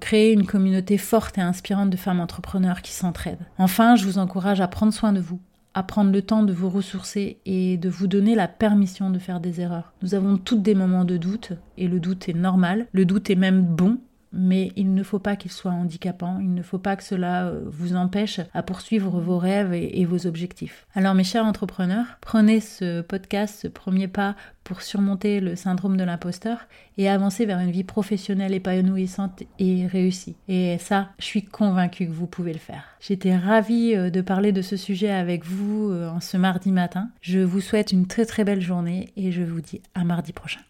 créer 0.00 0.32
une 0.32 0.46
communauté 0.46 0.96
forte 0.96 1.36
et 1.36 1.42
inspirante 1.42 1.90
de 1.90 1.96
femmes 1.96 2.20
entrepreneurs 2.20 2.80
qui 2.80 2.92
s'entraident. 2.92 3.44
Enfin, 3.58 3.94
vous 4.06 4.18
encourage 4.18 4.60
à 4.60 4.68
prendre 4.68 4.92
soin 4.92 5.12
de 5.12 5.20
vous, 5.20 5.40
à 5.74 5.82
prendre 5.82 6.12
le 6.12 6.22
temps 6.22 6.44
de 6.44 6.52
vous 6.52 6.70
ressourcer 6.70 7.38
et 7.44 7.76
de 7.76 7.88
vous 7.88 8.06
donner 8.06 8.34
la 8.36 8.46
permission 8.46 9.10
de 9.10 9.18
faire 9.18 9.40
des 9.40 9.60
erreurs. 9.60 9.92
Nous 10.00 10.14
avons 10.14 10.38
toutes 10.38 10.62
des 10.62 10.76
moments 10.76 11.04
de 11.04 11.16
doute 11.16 11.52
et 11.76 11.88
le 11.88 11.98
doute 11.98 12.28
est 12.28 12.34
normal, 12.34 12.86
le 12.92 13.04
doute 13.04 13.30
est 13.30 13.34
même 13.34 13.62
bon 13.62 13.98
mais 14.36 14.72
il 14.76 14.94
ne 14.94 15.02
faut 15.02 15.18
pas 15.18 15.36
qu'il 15.36 15.50
soit 15.50 15.72
handicapant, 15.72 16.38
il 16.40 16.54
ne 16.54 16.62
faut 16.62 16.78
pas 16.78 16.96
que 16.96 17.02
cela 17.02 17.46
euh, 17.46 17.62
vous 17.66 17.96
empêche 17.96 18.40
à 18.54 18.62
poursuivre 18.62 19.20
vos 19.20 19.38
rêves 19.38 19.72
et, 19.72 20.04
vos 20.04 20.26
objectifs. 20.26 20.86
Alors 20.94 21.14
mes 21.14 21.24
chers 21.24 21.44
entrepreneurs, 21.44 22.06
prenez 22.20 22.60
ce 22.60 23.00
podcast, 23.00 23.60
ce 23.62 23.68
premier 23.68 24.08
pas 24.08 24.36
pour 24.62 24.82
surmonter 24.82 25.40
le 25.40 25.56
syndrome 25.56 25.96
de 25.96 26.04
l'imposteur 26.04 26.66
et 26.98 27.08
avancer 27.08 27.46
vers 27.46 27.60
une 27.60 27.70
vie 27.70 27.84
professionnelle 27.84 28.54
épanouissante 28.54 29.42
et 29.58 29.86
réussie. 29.86 30.36
Et 30.48 30.76
ça, 30.78 31.10
je 31.18 31.24
suis 31.24 31.44
convaincue 31.44 32.06
que 32.06 32.12
vous 32.12 32.26
pouvez 32.26 32.52
le 32.52 32.58
faire. 32.58 32.84
J'étais 33.00 33.36
ravie 33.36 33.94
euh, 33.94 34.10
de 34.10 34.20
parler 34.20 34.52
de 34.52 34.62
ce 34.62 34.76
sujet 34.76 35.10
avec 35.10 35.44
vous 35.44 35.90
euh, 35.90 36.08
en 36.08 36.20
ce 36.20 36.36
mardi 36.36 36.72
matin. 36.72 37.08
Je 37.20 37.38
vous 37.40 37.60
souhaite 37.60 37.92
une 37.92 38.06
très 38.06 38.26
très 38.26 38.44
belle 38.44 38.60
journée 38.60 39.08
et 39.16 39.32
je 39.32 39.42
vous 39.42 39.60
dis 39.60 39.80
à 39.94 40.04
mardi 40.04 40.32
prochain. 40.32 40.60